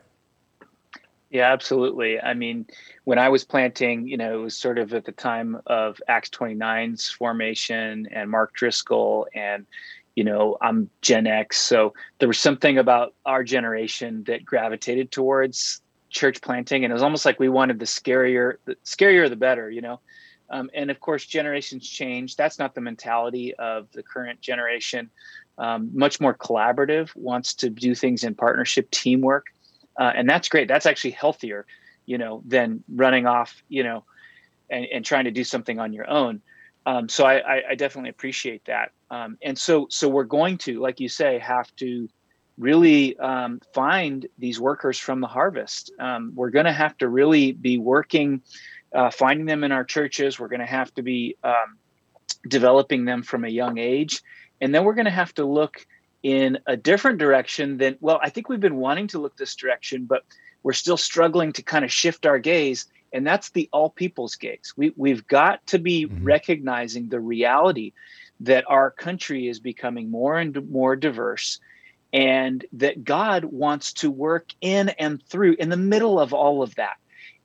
[1.31, 2.21] Yeah, absolutely.
[2.21, 2.67] I mean,
[3.05, 6.29] when I was planting, you know, it was sort of at the time of Acts
[6.31, 9.67] 29's formation and Mark Driscoll and
[10.17, 15.81] you know, I'm Gen X, so there was something about our generation that gravitated towards
[16.11, 19.71] church planting, and it was almost like we wanted the scarier, the scarier the better,
[19.71, 20.01] you know.
[20.51, 22.35] Um, and of course, generations change.
[22.35, 25.11] That's not the mentality of the current generation.
[25.59, 29.47] Um, much more collaborative, wants to do things in partnership, teamwork
[29.99, 30.69] uh, and that's great.
[30.69, 31.67] That's actually healthier,
[32.07, 34.05] you know, than running off, you know,
[34.69, 36.41] and, and trying to do something on your own.
[36.87, 38.93] Um, so I, I, I, definitely appreciate that.
[39.11, 42.09] Um, and so so we're going to, like you say, have to
[42.57, 45.93] really um, find these workers from the harvest.
[45.99, 48.43] Um, we're going to have to really be working,
[48.95, 50.39] uh, finding them in our churches.
[50.39, 51.77] We're going to have to be um,
[52.49, 54.23] developing them from a young age,
[54.61, 55.87] and then we're going to have to look
[56.23, 60.05] in a different direction than well i think we've been wanting to look this direction
[60.05, 60.25] but
[60.63, 64.75] we're still struggling to kind of shift our gaze and that's the all people's gaze
[64.77, 66.25] we, we've got to be mm-hmm.
[66.25, 67.93] recognizing the reality
[68.41, 71.59] that our country is becoming more and more diverse
[72.13, 76.75] and that god wants to work in and through in the middle of all of
[76.75, 76.97] that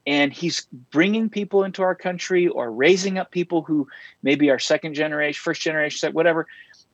[0.08, 3.88] and he's bringing people into our country or raising up people who
[4.22, 6.46] maybe are second generation first generation whatever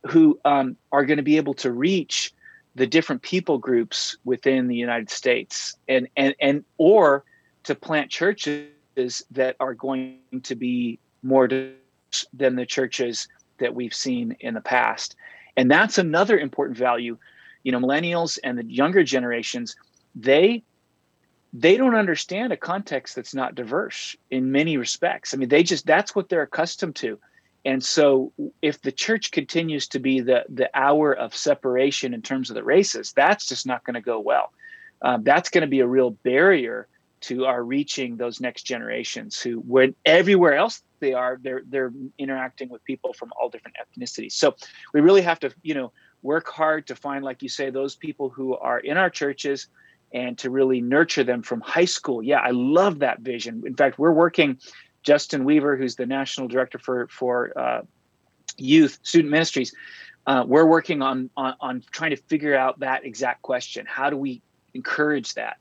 [0.07, 2.33] who um, are going to be able to reach
[2.75, 7.23] the different people groups within the united states and and and or
[7.63, 13.27] to plant churches that are going to be more than the churches
[13.59, 15.15] that we've seen in the past
[15.57, 17.17] and that's another important value
[17.63, 19.75] you know millennials and the younger generations
[20.15, 20.63] they
[21.53, 25.33] they don't understand a context that's not diverse in many respects.
[25.33, 27.19] I mean, they just that's what they're accustomed to.
[27.63, 32.49] And so if the church continues to be the the hour of separation in terms
[32.49, 34.51] of the races, that's just not going to go well.
[35.01, 36.87] Um, that's going to be a real barrier
[37.21, 42.67] to our reaching those next generations who when everywhere else they are they're they're interacting
[42.69, 44.55] with people from all different ethnicities so
[44.91, 45.91] we really have to you know
[46.23, 49.67] work hard to find like you say those people who are in our churches
[50.13, 52.21] and to really nurture them from high school.
[52.21, 53.63] Yeah, I love that vision.
[53.65, 54.59] In fact, we're working.
[55.03, 57.81] Justin Weaver, who's the national director for for uh,
[58.57, 59.73] youth student ministries,
[60.27, 63.85] uh, we're working on, on on trying to figure out that exact question.
[63.87, 64.41] How do we
[64.73, 65.57] encourage that?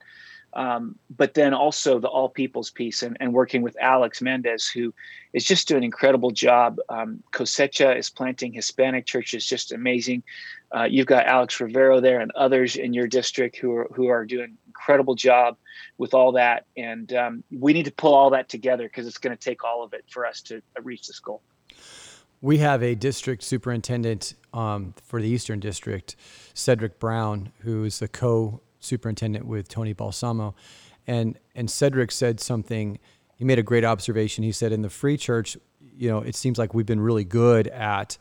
[0.53, 4.93] Um, but then also the all people's piece and, and, working with Alex Mendez, who
[5.31, 6.77] is just doing an incredible job.
[6.89, 10.23] Um, Cosecha is planting Hispanic churches, just amazing.
[10.75, 14.25] Uh, you've got Alex Rivero there and others in your district who are, who are
[14.25, 15.57] doing incredible job
[15.97, 16.65] with all that.
[16.77, 19.83] And um, we need to pull all that together because it's going to take all
[19.83, 21.41] of it for us to reach this goal.
[22.41, 26.15] We have a district superintendent um, for the Eastern District,
[26.53, 30.55] Cedric Brown, who is the co superintendent with Tony Balsamo.
[31.05, 32.97] And, and Cedric said something,
[33.35, 34.43] he made a great observation.
[34.43, 35.57] He said, in the free church,
[35.95, 38.17] you know, it seems like we've been really good at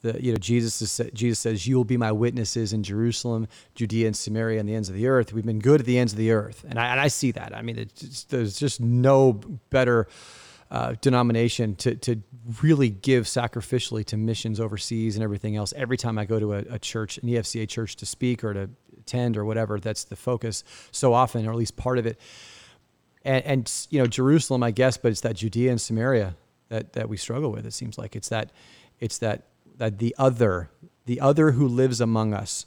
[0.00, 4.06] the, you know, Jesus, is, Jesus says, you will be my witnesses in Jerusalem, Judea
[4.06, 5.32] and Samaria and the ends of the earth.
[5.32, 6.64] We've been good at the ends of the earth.
[6.68, 7.54] And I, and I see that.
[7.54, 7.88] I mean,
[8.28, 9.32] there's just no
[9.70, 10.06] better
[10.70, 12.22] uh, denomination to, to
[12.62, 15.72] really give sacrificially to missions overseas and everything else.
[15.76, 18.70] Every time I go to a, a church, an EFCA church to speak or to
[18.98, 22.20] attend or whatever, that's the focus so often, or at least part of it.
[23.24, 26.36] And, and you know, Jerusalem, I guess, but it's that Judea and Samaria
[26.68, 27.66] that, that we struggle with.
[27.66, 28.52] It seems like it's that,
[29.00, 29.44] it's that,
[29.78, 30.70] that the other,
[31.06, 32.66] the other who lives among us.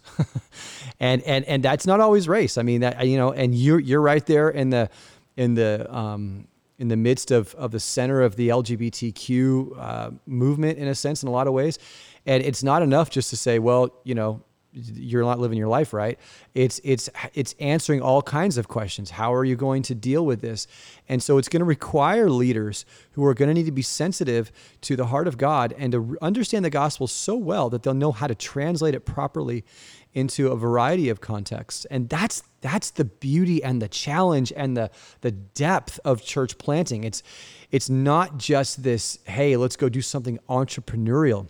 [1.00, 2.58] and, and, and that's not always race.
[2.58, 4.90] I mean that, you know, and you're, you're right there in the,
[5.38, 6.48] in the, um,
[6.80, 11.22] in the midst of, of the center of the LGBTQ uh, movement in a sense,
[11.22, 11.78] in a lot of ways.
[12.26, 14.42] And it's not enough just to say, well, you know,
[14.74, 16.18] you're not living your life right.
[16.54, 19.12] It's it's it's answering all kinds of questions.
[19.12, 20.68] How are you going to deal with this?
[21.10, 24.52] And so it's going to require leaders who are going to need to be sensitive
[24.82, 28.12] to the heart of god and to understand the gospel so well that they'll know
[28.12, 29.66] how to translate it properly
[30.14, 31.86] into a variety of contexts.
[31.86, 34.90] And that's that's the beauty and the challenge and the
[35.22, 37.04] the depth of church planting.
[37.04, 37.24] It's
[37.72, 41.50] it's not just this hey let's go do something entrepreneurial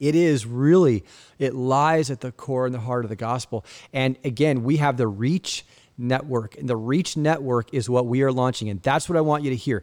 [0.00, 1.04] it is really,
[1.38, 3.64] it lies at the core and the heart of the gospel.
[3.92, 5.64] And again, we have the reach
[5.96, 8.68] network, and the reach network is what we are launching.
[8.68, 9.82] And that's what I want you to hear.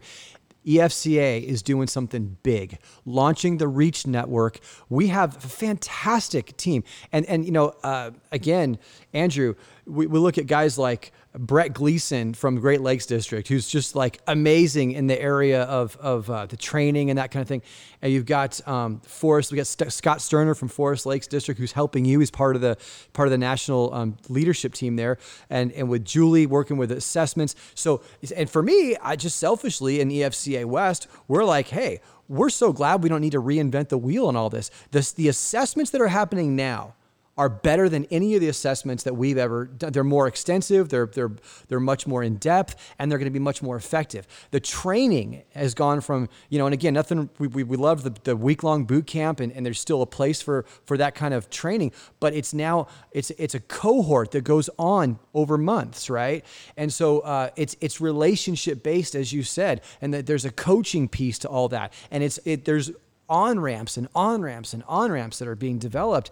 [0.65, 4.59] EFCA is doing something big, launching the Reach Network.
[4.89, 8.77] We have a fantastic team, and and you know, uh, again,
[9.13, 9.55] Andrew,
[9.85, 14.19] we, we look at guys like Brett Gleason from Great Lakes District, who's just like
[14.27, 17.61] amazing in the area of, of uh, the training and that kind of thing.
[18.01, 21.71] And you've got um, Forest, we got St- Scott Sterner from Forest Lakes District, who's
[21.71, 22.19] helping you.
[22.19, 22.77] He's part of the
[23.13, 25.17] part of the national um, leadership team there,
[25.49, 27.55] and and with Julie working with assessments.
[27.75, 28.01] So,
[28.35, 33.03] and for me, I just selfishly in EFCA West, we're like, hey, we're so glad
[33.03, 34.69] we don't need to reinvent the wheel on all this.
[34.91, 36.95] This the assessments that are happening now
[37.37, 39.91] are better than any of the assessments that we've ever done.
[39.93, 41.31] They're more extensive, they're, they're,
[41.69, 44.27] they're much more in depth, and they're going to be much more effective.
[44.51, 48.13] The training has gone from, you know, and again, nothing, we, we, we love the,
[48.23, 51.33] the week long boot camp, and, and there's still a place for, for that kind
[51.33, 56.45] of training, but it's now, it's, it's a cohort that goes on over months, right?
[56.75, 61.07] And so uh, it's, it's relationship based, as you said, and that there's a coaching
[61.07, 61.93] piece to all that.
[62.11, 62.91] And it's, it, there's
[63.29, 66.29] on ramps and on ramps and on ramps that are being developed.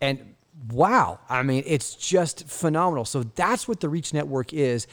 [0.00, 0.33] And
[0.70, 3.04] wow, I mean, it's just phenomenal.
[3.04, 4.86] So that's what the Reach Network is.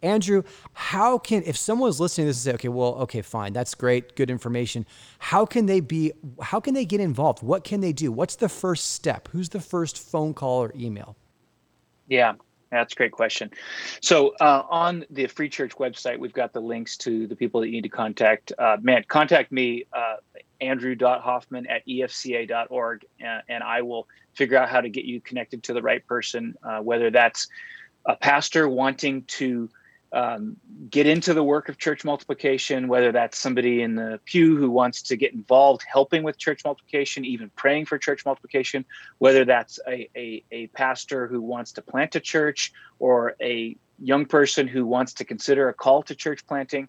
[0.00, 0.44] Andrew,
[0.74, 4.14] how can if someone's listening to this and say, okay, well, okay, fine, that's great,
[4.14, 4.86] good information.
[5.18, 6.12] How can they be?
[6.40, 7.42] How can they get involved?
[7.42, 8.12] What can they do?
[8.12, 9.28] What's the first step?
[9.32, 11.16] Who's the first phone call or email?
[12.06, 12.34] Yeah,
[12.70, 13.50] that's a great question.
[14.00, 17.68] So uh, on the Free Church website, we've got the links to the people that
[17.68, 18.52] you need to contact.
[18.58, 20.16] Uh, man, contact me, uh,
[20.60, 24.08] andrew.hoffman at efca.org, and, and, I will
[24.38, 27.48] figure out how to get you connected to the right person, uh, whether that's
[28.06, 29.68] a pastor wanting to
[30.12, 30.56] um,
[30.88, 35.02] get into the work of church multiplication, whether that's somebody in the pew who wants
[35.02, 38.84] to get involved helping with church multiplication, even praying for church multiplication,
[39.18, 44.24] whether that's a, a, a pastor who wants to plant a church or a young
[44.24, 46.88] person who wants to consider a call to church planting.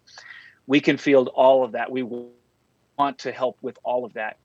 [0.67, 1.91] We can field all of that.
[1.91, 4.37] We want to help with all of that.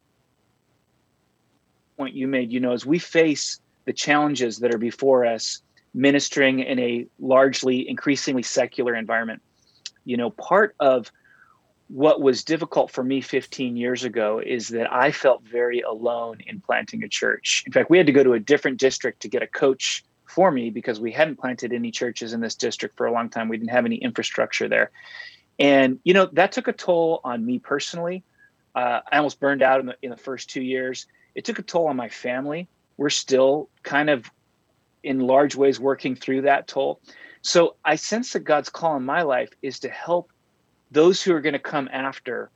[1.96, 5.62] Point you made, you know, as we face the challenges that are before us
[5.94, 9.40] ministering in a largely increasingly secular environment.
[10.04, 11.10] You know, part of
[11.88, 16.60] what was difficult for me 15 years ago is that I felt very alone in
[16.60, 17.62] planting a church.
[17.66, 20.50] In fact, we had to go to a different district to get a coach for
[20.50, 23.48] me because we hadn't planted any churches in this district for a long time.
[23.48, 24.90] We didn't have any infrastructure there.
[25.58, 28.24] And, you know, that took a toll on me personally.
[28.74, 31.06] Uh, I almost burned out in the, in the first two years.
[31.34, 32.68] It took a toll on my family.
[32.96, 34.30] We're still kind of
[35.02, 37.00] in large ways working through that toll.
[37.42, 40.30] So I sense that God's call in my life is to help
[40.90, 42.50] those who are going to come after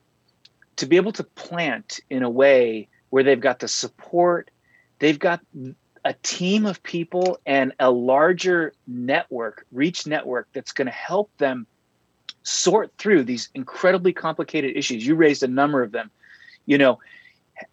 [0.77, 4.51] to be able to plant in a way where they've got the support,
[4.99, 5.41] they've got
[6.05, 11.67] a team of people and a larger network, reach network that's going to help them
[12.45, 15.07] sort through these incredibly complicated issues.
[15.07, 16.11] You raised a number of them.
[16.65, 16.99] You know,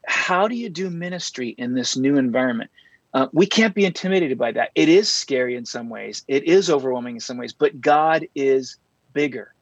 [0.05, 2.71] how do you do ministry in this new environment?
[3.13, 4.71] Uh, we can't be intimidated by that.
[4.75, 8.77] It is scary in some ways, it is overwhelming in some ways, but God is
[9.13, 9.53] bigger.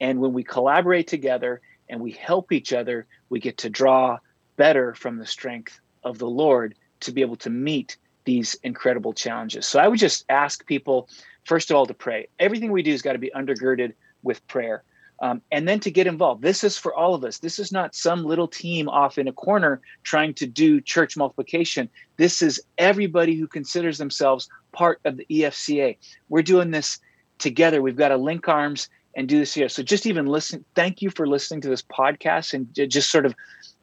[0.00, 4.18] And when we collaborate together and we help each other, we get to draw
[4.56, 9.66] better from the strength of the Lord to be able to meet these incredible challenges.
[9.66, 11.08] So I would just ask people,
[11.44, 12.28] first of all, to pray.
[12.38, 14.82] Everything we do has got to be undergirded with prayer
[15.20, 16.42] um, and then to get involved.
[16.42, 17.38] This is for all of us.
[17.38, 21.88] This is not some little team off in a corner trying to do church multiplication.
[22.16, 25.96] This is everybody who considers themselves part of the EFCA.
[26.28, 26.98] We're doing this
[27.38, 27.80] together.
[27.80, 29.68] We've got to link arms and do this here.
[29.68, 30.64] So just even listen.
[30.74, 33.34] Thank you for listening to this podcast and just sort of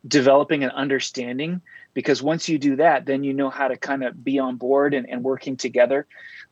[0.08, 1.62] developing an understanding
[1.94, 4.94] because once you do that, then you know how to kind of be on board
[4.94, 6.06] and, and working together.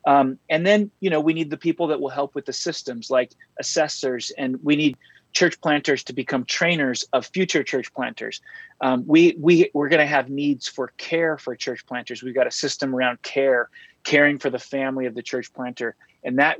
[0.06, 3.10] Um, and then, you know, we need the people that will help with the systems
[3.10, 4.96] like assessors, and we need
[5.32, 8.40] church planters to become trainers of future church planters.
[8.80, 12.22] Um, we we we're going to have needs for care for church planters.
[12.22, 13.70] We've got a system around care,
[14.04, 15.94] caring for the family of the church planter,
[16.24, 16.58] and that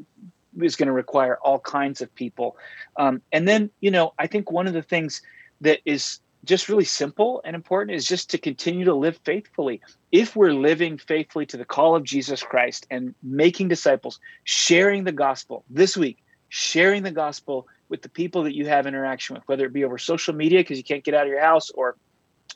[0.61, 2.57] is going to require all kinds of people.
[2.97, 5.23] Um, and then, you know, I think one of the things
[5.63, 9.81] that is just really simple and important is just to continue to live faithfully.
[10.11, 15.13] If we're living faithfully to the call of Jesus Christ and making disciples, sharing the
[15.13, 16.19] gospel this week,
[16.49, 19.99] sharing the gospel with the people that you have interaction with, whether it be over
[19.99, 21.97] social media because you can't get out of your house or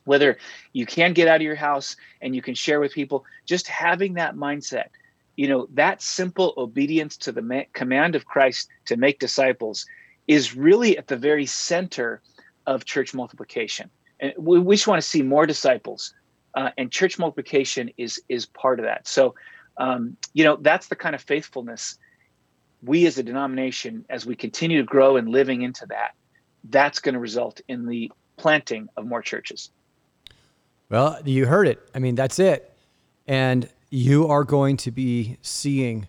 [0.03, 0.37] whether
[0.73, 4.15] you can get out of your house and you can share with people, just having
[4.15, 4.87] that mindset.
[5.35, 9.85] You know, that simple obedience to the command of Christ to make disciples
[10.27, 12.21] is really at the very center
[12.67, 13.89] of church multiplication.
[14.19, 16.13] And we, we just want to see more disciples,
[16.53, 19.07] uh, and church multiplication is is part of that.
[19.07, 19.33] So,
[19.77, 21.97] um, you know, that's the kind of faithfulness
[22.83, 26.13] we as a denomination, as we continue to grow and living into that,
[26.69, 29.71] that's going to result in the planting of more churches.
[30.89, 31.79] Well, you heard it.
[31.95, 32.73] I mean, that's it.
[33.27, 36.07] And you are going to be seeing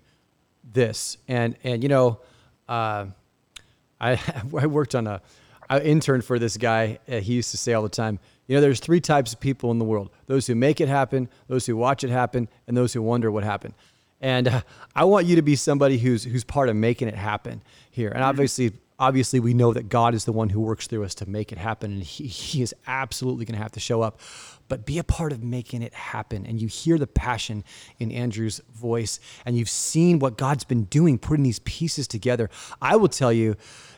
[0.72, 1.16] this.
[1.26, 2.20] And and you know,
[2.68, 3.06] uh,
[4.00, 4.20] I
[4.56, 5.20] I worked on a
[5.68, 6.98] I interned for this guy.
[7.08, 9.70] Uh, he used to say all the time, you know, there's three types of people
[9.70, 12.92] in the world those who make it happen, those who watch it happen, and those
[12.92, 13.74] who wonder what happened.
[14.20, 14.62] And uh,
[14.96, 18.08] I want you to be somebody who's, who's part of making it happen here.
[18.08, 21.28] And obviously, obviously, we know that God is the one who works through us to
[21.28, 21.92] make it happen.
[21.92, 24.18] And he, he is absolutely going to have to show up.
[24.66, 26.46] But be a part of making it happen.
[26.46, 27.64] And you hear the passion
[27.98, 32.50] in Andrew's voice, and you've seen what God's been doing, putting these pieces together.
[32.82, 33.56] I will tell you,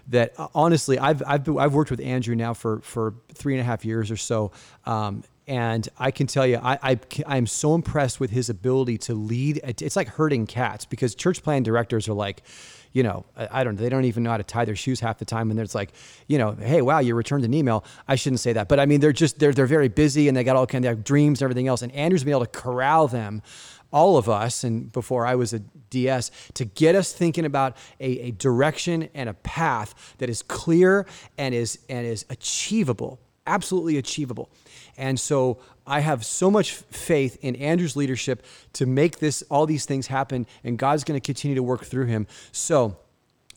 [0.09, 3.60] that uh, honestly, I've, I've, been, I've worked with Andrew now for, for three and
[3.60, 4.52] a half years or so.
[4.86, 8.98] Um, and I can tell you, I, I, I am so impressed with his ability
[8.98, 9.60] to lead.
[9.64, 12.43] It's like herding cats because church plan directors are like,
[12.93, 15.18] you know, I, don't, know, they don't even know how to tie their shoes half
[15.18, 15.51] the time.
[15.51, 15.93] And it's like,
[16.27, 17.85] you know, hey, wow, you returned an email.
[18.06, 20.44] I shouldn't say that, but I mean, they're just, they're, they're very busy and they
[20.44, 21.82] got all kind of dreams and everything else.
[21.82, 23.43] And Andrew's been able to corral them
[23.92, 28.20] all of us, and before I was a DS, to get us thinking about a,
[28.20, 31.06] a direction and a path that is clear
[31.36, 34.50] and is and is achievable, absolutely achievable.
[34.96, 38.44] And so I have so much faith in Andrew's leadership
[38.74, 42.06] to make this all these things happen, and God's going to continue to work through
[42.06, 42.26] him.
[42.52, 42.96] So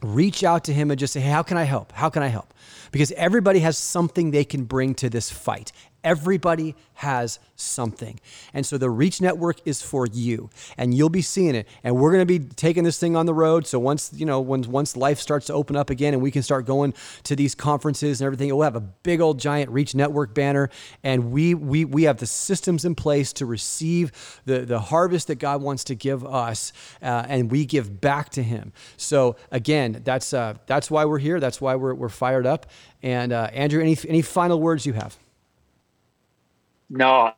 [0.02, 1.92] reach out to him and just say, hey, how can I help?
[1.92, 2.54] How can I help?
[2.92, 5.72] Because everybody has something they can bring to this fight.
[6.04, 8.20] Everybody has something.
[8.54, 11.68] And so the Reach Network is for you and you'll be seeing it.
[11.84, 13.66] And we're going to be taking this thing on the road.
[13.66, 16.44] So once, you know, once, once life starts to open up again and we can
[16.44, 16.94] start going
[17.24, 20.70] to these conferences and everything, we'll have a big old giant Reach Network banner.
[21.04, 25.36] And we, we, we have the systems in place to receive the, the harvest that
[25.36, 28.74] God wants to give us uh, and we give back to him.
[28.98, 31.40] So again, that's, uh, that's why we're here.
[31.40, 32.68] That's why we're, we're fired up.
[33.02, 35.18] And uh, Andrew, any, any final words you have?
[36.94, 37.32] No,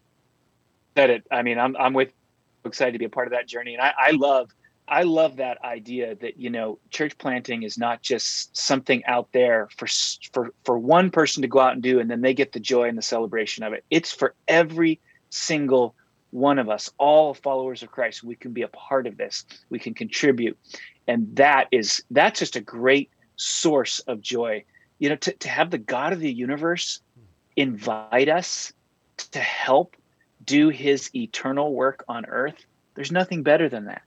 [0.97, 1.23] said it.
[1.31, 2.09] I mean, I'm I'm with
[2.65, 4.51] excited to be a part of that journey, and I, I love
[4.85, 9.69] I love that idea that you know church planting is not just something out there
[9.77, 9.87] for
[10.33, 12.89] for for one person to go out and do, and then they get the joy
[12.89, 13.85] and the celebration of it.
[13.89, 14.99] It's for every
[15.29, 15.95] single
[16.31, 18.25] one of us, all followers of Christ.
[18.25, 19.45] We can be a part of this.
[19.69, 20.57] We can contribute,
[21.07, 24.65] and that is that's just a great source of joy.
[24.99, 26.99] You know, to, to have the God of the universe
[27.55, 28.73] invite us
[29.17, 29.95] to help
[30.43, 32.65] do his eternal work on earth,
[32.95, 34.01] there's nothing better than that.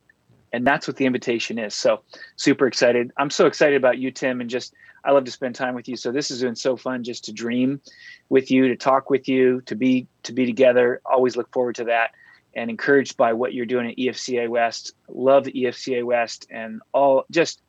[0.53, 1.75] And that's what the invitation is.
[1.75, 2.01] So
[2.37, 3.13] super excited.
[3.17, 4.75] I'm so excited about you, Tim, and just
[5.05, 5.97] I love to spend time with you.
[5.97, 7.81] So this has been so fun just to dream
[8.29, 11.01] with you, to talk with you, to be to be together.
[11.05, 12.13] Always look forward to that
[12.55, 14.95] and encouraged by what you're doing at EFCA West.
[15.09, 17.61] Love EFCA West and all just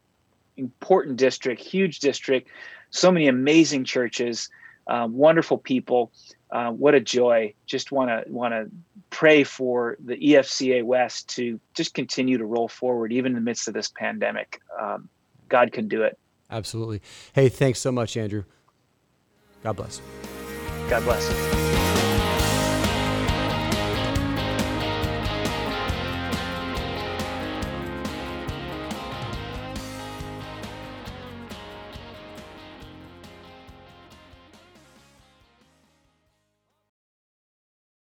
[0.58, 2.50] important district, huge district,
[2.90, 4.50] so many amazing churches,
[4.88, 6.12] uh, wonderful people,
[6.52, 7.54] uh, what a joy!
[7.66, 8.70] Just want to want to
[9.10, 13.68] pray for the EFCA West to just continue to roll forward, even in the midst
[13.68, 14.60] of this pandemic.
[14.80, 15.10] Um,
[15.48, 16.18] God can do it.
[16.50, 17.02] Absolutely.
[17.34, 18.44] Hey, thanks so much, Andrew.
[19.64, 20.02] God bless.
[20.90, 21.69] God bless.